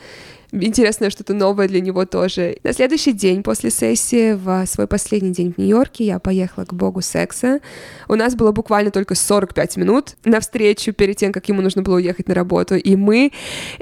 интересное 0.52 1.10
что-то 1.10 1.34
новое 1.34 1.68
для 1.68 1.80
него 1.80 2.04
тоже. 2.04 2.56
На 2.62 2.72
следующий 2.72 3.12
день 3.12 3.42
после 3.42 3.70
сессии, 3.70 4.32
в 4.34 4.66
свой 4.66 4.86
последний 4.86 5.32
день 5.32 5.52
в 5.52 5.58
Нью-Йорке, 5.58 6.04
я 6.04 6.18
поехала 6.18 6.64
к 6.64 6.74
богу 6.74 7.00
секса. 7.00 7.60
У 8.08 8.14
нас 8.14 8.34
было 8.34 8.52
буквально 8.52 8.90
только 8.90 9.14
45 9.14 9.76
минут 9.78 10.16
на 10.24 10.40
встречу 10.40 10.92
перед 10.92 11.16
тем, 11.16 11.32
как 11.32 11.48
ему 11.48 11.62
нужно 11.62 11.82
было 11.82 11.96
уехать 11.96 12.28
на 12.28 12.34
работу, 12.34 12.76
и 12.76 12.96
мы 12.96 13.32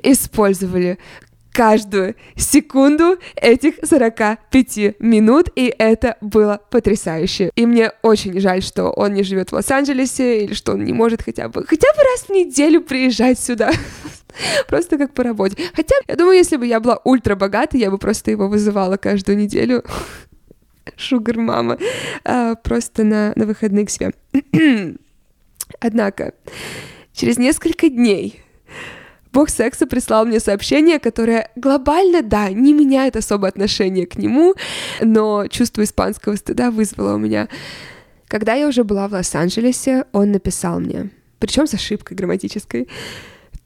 использовали 0.03 0.99
каждую 1.53 2.15
секунду 2.37 3.19
этих 3.37 3.75
45 3.83 5.01
минут, 5.01 5.49
и 5.57 5.75
это 5.79 6.17
было 6.21 6.61
потрясающе. 6.71 7.51
И 7.57 7.67
мне 7.67 7.93
очень 8.03 8.39
жаль, 8.41 8.63
что 8.63 8.91
он 8.91 9.15
не 9.15 9.23
живет 9.23 9.51
в 9.51 9.55
Лос-Анджелесе, 9.55 10.45
или 10.45 10.55
что 10.55 10.73
он 10.73 10.85
не 10.85 10.93
может 10.93 11.23
хотя 11.23 11.49
бы, 11.49 11.65
хотя 11.67 11.89
бы 11.93 12.03
раз 12.03 12.23
в 12.23 12.31
неделю 12.31 12.81
приезжать 12.81 13.39
сюда. 13.39 13.73
Просто 14.69 14.99
как 14.99 15.15
по 15.15 15.23
работе. 15.23 15.57
Хотя, 15.75 15.95
я 16.09 16.17
думаю, 16.17 16.37
если 16.37 16.57
бы 16.57 16.67
я 16.67 16.81
была 16.81 16.99
ультра 17.05 17.37
богатой, 17.37 17.81
я 17.81 17.91
бы 17.91 17.99
просто 17.99 18.31
его 18.31 18.49
вызывала 18.49 18.97
каждую 18.97 19.39
неделю. 19.39 19.85
Шугар 20.97 21.39
мама. 21.39 21.79
А, 22.25 22.55
просто 22.55 23.05
на, 23.05 23.33
на 23.37 23.47
выходные 23.47 23.87
к 23.87 23.91
себе. 23.91 24.13
Однако, 25.81 26.35
через 27.13 27.39
несколько 27.39 27.89
дней 27.89 28.43
Бог 29.33 29.49
секса 29.49 29.87
прислал 29.87 30.27
мне 30.27 30.41
сообщение, 30.41 30.99
которое 30.99 31.51
глобально, 31.55 32.23
да, 32.23 32.51
не 32.51 32.73
меняет 32.73 33.17
особо 33.17 33.47
отношение 33.47 34.07
к 34.07 34.17
нему, 34.17 34.55
но 35.01 35.47
чувство 35.47 35.85
испанского 35.85 36.35
стыда 36.35 36.71
вызвало 36.71 37.15
у 37.15 37.19
меня. 37.19 37.49
Когда 38.27 38.55
я 38.55 38.67
уже 38.67 38.85
была 38.85 39.09
в 39.09 39.13
Лос-Анджелесе, 39.13 40.05
он 40.13 40.33
написал 40.33 40.81
мне, 40.81 41.11
причем 41.39 41.67
с 41.67 41.75
ошибкой 41.75 42.17
грамматической, 42.17 42.89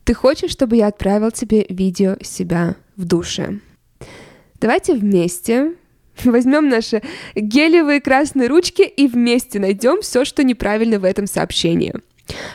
«Ты 0.04 0.14
хочешь, 0.14 0.50
чтобы 0.50 0.76
я 0.76 0.88
отправил 0.88 1.30
тебе 1.30 1.66
видео 1.68 2.16
себя 2.22 2.76
в 2.96 3.04
душе? 3.04 3.60
Давайте 4.60 4.94
вместе 4.94 5.74
возьмем 6.24 6.68
наши 6.68 7.02
гелевые 7.34 8.00
красные 8.00 8.48
ручки 8.48 8.82
и 8.82 9.08
вместе 9.08 9.58
найдем 9.58 10.00
все, 10.02 10.24
что 10.24 10.44
неправильно 10.44 10.98
в 10.98 11.04
этом 11.04 11.26
сообщении». 11.26 11.94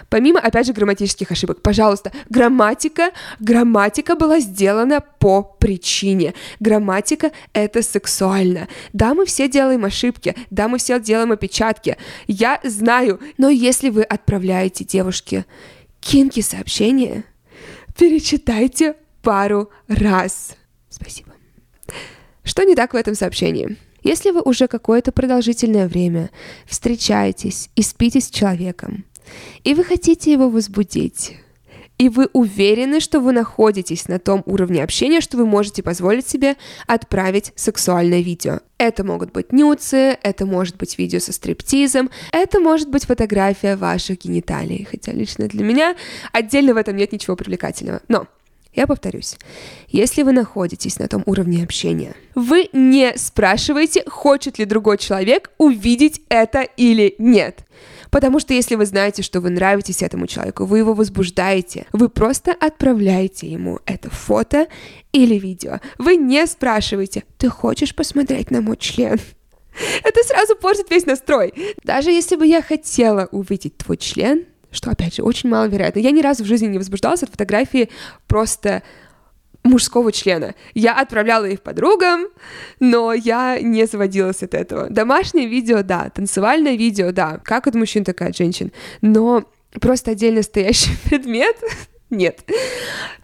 Помимо, 0.09 0.39
опять 0.39 0.65
же, 0.65 0.73
грамматических 0.73 1.31
ошибок, 1.31 1.61
пожалуйста, 1.61 2.11
грамматика, 2.29 3.11
грамматика 3.39 4.15
была 4.15 4.39
сделана 4.39 5.01
по 5.01 5.43
причине. 5.43 6.33
Грамматика— 6.59 7.31
это 7.53 7.81
сексуально. 7.81 8.67
Да, 8.93 9.13
мы 9.13 9.25
все 9.25 9.47
делаем 9.47 9.85
ошибки, 9.85 10.35
да, 10.49 10.67
мы 10.67 10.79
все 10.79 10.99
делаем 10.99 11.31
опечатки. 11.31 11.97
Я 12.27 12.59
знаю, 12.63 13.19
но 13.37 13.49
если 13.49 13.89
вы 13.89 14.03
отправляете 14.03 14.83
девушке 14.83 15.45
кинки 15.99 16.41
сообщения, 16.41 17.23
перечитайте 17.99 18.95
пару 19.21 19.69
раз. 19.89 20.55
Спасибо. 20.89 21.33
Что 22.43 22.63
не 22.63 22.75
так 22.75 22.93
в 22.93 22.95
этом 22.95 23.13
сообщении? 23.13 23.77
Если 24.01 24.31
вы 24.31 24.41
уже 24.41 24.67
какое-то 24.67 25.11
продолжительное 25.11 25.87
время 25.89 26.29
встречаетесь 26.65 27.69
и 27.75 27.81
спите 27.81 28.21
с 28.21 28.29
человеком, 28.29 29.03
и 29.65 29.73
вы 29.73 29.83
хотите 29.83 30.31
его 30.31 30.49
возбудить, 30.49 31.35
и 31.99 32.07
вы 32.07 32.29
уверены, 32.33 33.01
что 33.01 33.19
вы 33.19 33.33
находитесь 33.33 34.07
на 34.07 34.19
том 34.19 34.41
уровне 34.45 34.83
общения, 34.83 35.19
что 35.19 35.37
вы 35.37 35.45
можете 35.45 35.83
позволить 35.83 36.27
себе 36.27 36.55
отправить 36.87 37.51
сексуальное 37.55 38.21
видео. 38.21 38.61
Это 38.77 39.03
могут 39.03 39.33
быть 39.33 39.51
нюцы, 39.51 40.17
это 40.23 40.45
может 40.45 40.77
быть 40.77 40.97
видео 40.97 41.19
со 41.19 41.33
стриптизом, 41.33 42.09
это 42.31 42.61
может 42.61 42.89
быть 42.89 43.05
фотография 43.05 43.75
ваших 43.75 44.19
гениталий, 44.19 44.87
хотя 44.89 45.11
лично 45.11 45.47
для 45.49 45.63
меня 45.63 45.95
отдельно 46.31 46.73
в 46.73 46.77
этом 46.77 46.95
нет 46.95 47.11
ничего 47.11 47.35
привлекательного. 47.35 48.01
Но 48.07 48.27
я 48.73 48.87
повторюсь, 48.87 49.35
если 49.89 50.23
вы 50.23 50.31
находитесь 50.31 50.99
на 50.99 51.09
том 51.09 51.23
уровне 51.25 51.63
общения, 51.63 52.15
вы 52.33 52.69
не 52.71 53.17
спрашиваете, 53.17 54.05
хочет 54.07 54.57
ли 54.57 54.63
другой 54.63 54.97
человек 54.97 55.51
увидеть 55.57 56.21
это 56.29 56.61
или 56.61 57.15
нет. 57.17 57.65
Потому 58.09 58.39
что 58.39 58.53
если 58.53 58.75
вы 58.75 58.85
знаете, 58.85 59.21
что 59.21 59.41
вы 59.41 59.49
нравитесь 59.49 60.01
этому 60.01 60.27
человеку, 60.27 60.65
вы 60.65 60.79
его 60.79 60.93
возбуждаете, 60.93 61.85
вы 61.91 62.09
просто 62.09 62.51
отправляете 62.51 63.47
ему 63.47 63.79
это 63.85 64.09
фото 64.09 64.67
или 65.11 65.35
видео. 65.35 65.79
Вы 65.97 66.15
не 66.15 66.45
спрашиваете, 66.47 67.23
ты 67.37 67.49
хочешь 67.49 67.95
посмотреть 67.95 68.51
на 68.51 68.61
мой 68.61 68.77
член? 68.77 69.19
Это 70.03 70.23
сразу 70.23 70.55
портит 70.55 70.89
весь 70.89 71.05
настрой. 71.05 71.53
Даже 71.83 72.11
если 72.11 72.35
бы 72.35 72.45
я 72.45 72.61
хотела 72.61 73.27
увидеть 73.31 73.77
твой 73.77 73.97
член, 73.97 74.45
что, 74.71 74.91
опять 74.91 75.15
же, 75.15 75.23
очень 75.23 75.49
маловероятно. 75.49 75.99
Я 75.99 76.11
ни 76.11 76.21
разу 76.21 76.43
в 76.43 76.47
жизни 76.47 76.67
не 76.67 76.77
возбуждалась 76.77 77.23
от 77.23 77.29
фотографии 77.29 77.89
просто 78.27 78.83
мужского 79.63 80.11
члена. 80.11 80.55
Я 80.73 80.95
отправляла 80.95 81.45
их 81.45 81.61
подругам, 81.61 82.27
но 82.79 83.13
я 83.13 83.59
не 83.59 83.85
заводилась 83.85 84.43
от 84.43 84.53
этого. 84.53 84.89
Домашнее 84.89 85.47
видео, 85.47 85.83
да, 85.83 86.09
танцевальное 86.09 86.75
видео, 86.75 87.11
да, 87.11 87.39
как 87.43 87.67
от 87.67 87.75
мужчин, 87.75 88.03
так 88.03 88.21
и 88.21 88.25
от 88.25 88.35
женщин, 88.35 88.71
но 89.01 89.45
просто 89.79 90.11
отдельно 90.11 90.41
стоящий 90.43 90.91
предмет 91.09 91.57
нет. 92.09 92.43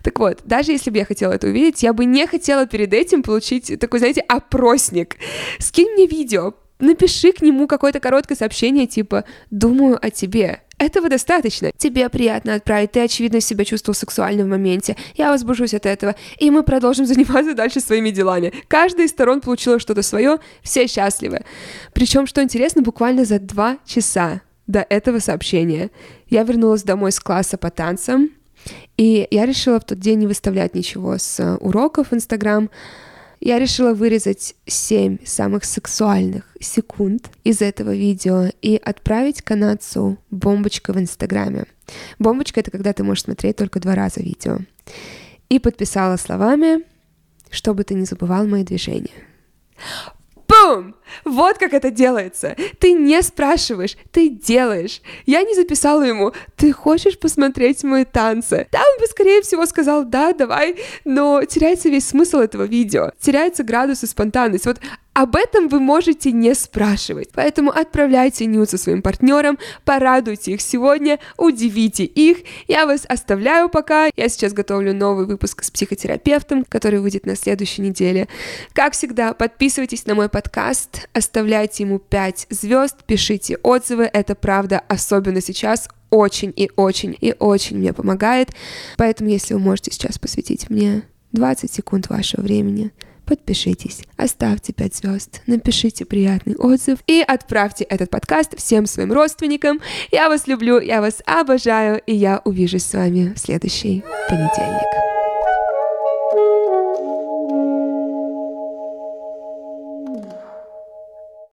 Так 0.03 0.19
вот, 0.19 0.41
даже 0.43 0.71
если 0.71 0.91
бы 0.91 0.97
я 0.97 1.05
хотела 1.05 1.33
это 1.33 1.47
увидеть, 1.47 1.81
я 1.83 1.93
бы 1.93 2.05
не 2.05 2.27
хотела 2.27 2.67
перед 2.67 2.93
этим 2.93 3.23
получить 3.23 3.79
такой, 3.79 3.99
знаете, 3.99 4.21
опросник. 4.21 5.15
Скинь 5.59 5.91
мне 5.93 6.05
видео, 6.05 6.53
напиши 6.79 7.31
к 7.31 7.41
нему 7.41 7.67
какое-то 7.67 7.99
короткое 7.99 8.35
сообщение 8.35 8.87
типа 8.87 9.25
«Думаю 9.49 9.97
о 10.01 10.09
тебе». 10.09 10.61
Этого 10.77 11.07
достаточно. 11.07 11.71
Тебе 11.77 12.09
приятно 12.09 12.55
отправить, 12.55 12.91
ты, 12.91 12.99
очевидно, 12.99 13.39
себя 13.39 13.63
чувствовал 13.63 13.95
сексуально 13.95 14.43
в 14.43 14.47
моменте. 14.47 14.97
Я 15.15 15.31
возбужусь 15.31 15.73
от 15.73 15.85
этого, 15.85 16.15
и 16.37 16.51
мы 16.51 16.63
продолжим 16.63 17.05
заниматься 17.05 17.53
дальше 17.53 17.79
своими 17.79 18.09
делами. 18.09 18.51
Каждая 18.67 19.05
из 19.05 19.11
сторон 19.11 19.39
получила 19.39 19.79
что-то 19.79 20.01
свое, 20.01 20.39
все 20.61 20.87
счастливы. 20.87 21.45
Причем, 21.93 22.27
что 22.27 22.43
интересно, 22.43 22.81
буквально 22.81 23.23
за 23.23 23.39
два 23.39 23.77
часа 23.85 24.41
до 24.67 24.85
этого 24.89 25.19
сообщения 25.19 25.91
я 26.27 26.43
вернулась 26.43 26.83
домой 26.83 27.11
с 27.11 27.19
класса 27.19 27.57
по 27.57 27.69
танцам, 27.69 28.31
и 28.97 29.27
я 29.31 29.45
решила 29.45 29.79
в 29.79 29.85
тот 29.85 29.99
день 29.99 30.19
не 30.19 30.27
выставлять 30.27 30.75
ничего 30.75 31.17
с 31.17 31.57
уроков 31.61 32.11
в 32.11 32.15
Инстаграм, 32.15 32.69
я 33.45 33.59
решила 33.59 33.93
вырезать 33.93 34.55
7 34.65 35.19
самых 35.23 35.65
сексуальных 35.65 36.45
секунд 36.59 37.29
из 37.43 37.61
этого 37.61 37.95
видео 37.95 38.45
и 38.63 38.75
отправить 38.75 39.43
канадцу 39.43 40.17
бомбочку 40.31 40.93
в 40.93 40.99
Инстаграме. 40.99 41.65
Бомбочка— 42.17 42.59
это 42.61 42.71
когда 42.71 42.91
ты 42.91 43.03
можешь 43.03 43.25
смотреть 43.25 43.57
только 43.57 43.79
два 43.79 43.93
раза 43.93 44.19
видео. 44.19 44.57
И 45.47 45.59
подписала 45.59 46.17
словами 46.17 46.85
«Чтобы 47.51 47.83
ты 47.83 47.93
не 47.93 48.05
забывал 48.05 48.47
мои 48.47 48.63
движения». 48.63 49.13
Бум! 50.47 50.95
Вот 51.23 51.57
как 51.57 51.73
это 51.73 51.91
делается. 51.91 52.55
Ты 52.79 52.93
не 52.93 53.21
спрашиваешь, 53.21 53.97
ты 54.11 54.29
делаешь. 54.29 55.01
Я 55.25 55.43
не 55.43 55.55
записала 55.55 56.03
ему, 56.03 56.33
ты 56.55 56.71
хочешь 56.71 57.19
посмотреть 57.19 57.83
мои 57.83 58.05
танцы? 58.05 58.67
Там 58.71 58.85
бы, 58.99 59.05
скорее 59.07 59.41
всего, 59.41 59.65
сказал, 59.65 60.03
да, 60.03 60.33
давай, 60.33 60.77
но 61.03 61.43
теряется 61.43 61.89
весь 61.89 62.07
смысл 62.07 62.37
этого 62.37 62.63
видео. 62.63 63.11
Теряется 63.19 63.63
градус 63.63 64.03
и 64.03 64.07
спонтанность. 64.07 64.65
Вот 64.65 64.79
об 65.15 65.37
этом 65.37 65.69
вы 65.69 65.79
можете 65.79 66.33
не 66.33 66.53
спрашивать. 66.53 67.29
Поэтому 67.33 67.71
отправляйте 67.71 68.45
нюцы 68.45 68.77
своим 68.77 69.01
партнерам, 69.01 69.57
порадуйте 69.85 70.51
их 70.51 70.61
сегодня, 70.61 71.19
удивите 71.37 72.03
их. 72.03 72.39
Я 72.67 72.85
вас 72.85 73.05
оставляю 73.07 73.69
пока. 73.69 74.09
Я 74.17 74.27
сейчас 74.27 74.51
готовлю 74.51 74.93
новый 74.93 75.25
выпуск 75.25 75.63
с 75.63 75.71
психотерапевтом, 75.71 76.65
который 76.65 76.99
выйдет 76.99 77.25
на 77.25 77.37
следующей 77.37 77.81
неделе. 77.81 78.27
Как 78.73 78.91
всегда, 78.91 79.33
подписывайтесь 79.33 80.05
на 80.05 80.15
мой 80.15 80.27
оставляйте 81.13 81.83
ему 81.83 81.99
5 81.99 82.47
звезд, 82.49 83.03
пишите 83.05 83.57
отзывы. 83.57 84.09
Это 84.11 84.35
правда, 84.35 84.81
особенно 84.87 85.41
сейчас, 85.41 85.87
очень 86.09 86.53
и 86.55 86.71
очень 86.75 87.17
и 87.19 87.35
очень 87.37 87.77
мне 87.77 87.93
помогает. 87.93 88.49
Поэтому, 88.97 89.29
если 89.29 89.53
вы 89.53 89.59
можете 89.59 89.91
сейчас 89.91 90.17
посвятить 90.17 90.69
мне 90.69 91.03
20 91.33 91.71
секунд 91.71 92.09
вашего 92.09 92.41
времени, 92.41 92.91
подпишитесь, 93.25 94.03
оставьте 94.17 94.71
5 94.71 94.95
звезд, 94.95 95.41
напишите 95.47 96.05
приятный 96.05 96.55
отзыв 96.55 96.99
и 97.07 97.23
отправьте 97.25 97.83
этот 97.83 98.09
подкаст 98.09 98.57
всем 98.57 98.85
своим 98.85 99.11
родственникам. 99.11 99.81
Я 100.11 100.29
вас 100.29 100.47
люблю, 100.47 100.79
я 100.79 101.01
вас 101.01 101.21
обожаю, 101.25 102.01
и 102.05 102.13
я 102.15 102.41
увижусь 102.45 102.83
с 102.83 102.93
вами 102.93 103.33
в 103.33 103.39
следующий 103.39 104.03
понедельник. 104.29 105.24